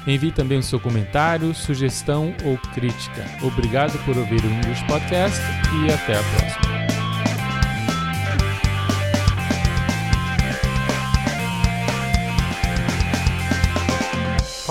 Envie 0.06 0.32
também 0.32 0.58
o 0.58 0.62
seu 0.62 0.80
comentário, 0.80 1.54
sugestão 1.54 2.32
ou 2.46 2.56
crítica. 2.72 3.26
Obrigado 3.42 4.02
por 4.06 4.16
ouvir 4.16 4.42
o 4.42 4.50
English 4.50 4.82
Podcast 4.86 5.38
e 5.84 5.92
até 5.92 6.18
a 6.18 6.22
próxima. 6.22 6.67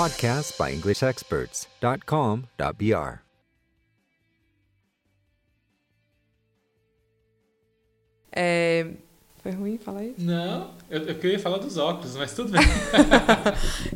Podcast 0.08 0.56
by 0.58 0.72
EnglishExperts.com.br. 0.72 3.20
É... 8.32 8.88
Foi 9.44 9.52
ruim 9.52 9.78
falar 9.78 10.06
isso? 10.06 10.22
Não, 10.22 10.72
eu, 10.90 11.04
eu 11.04 11.16
queria 11.16 11.38
falar 11.38 11.58
dos 11.58 11.78
óculos, 11.78 12.16
mas 12.16 12.34
tudo 12.34 12.54
bem. 12.54 12.62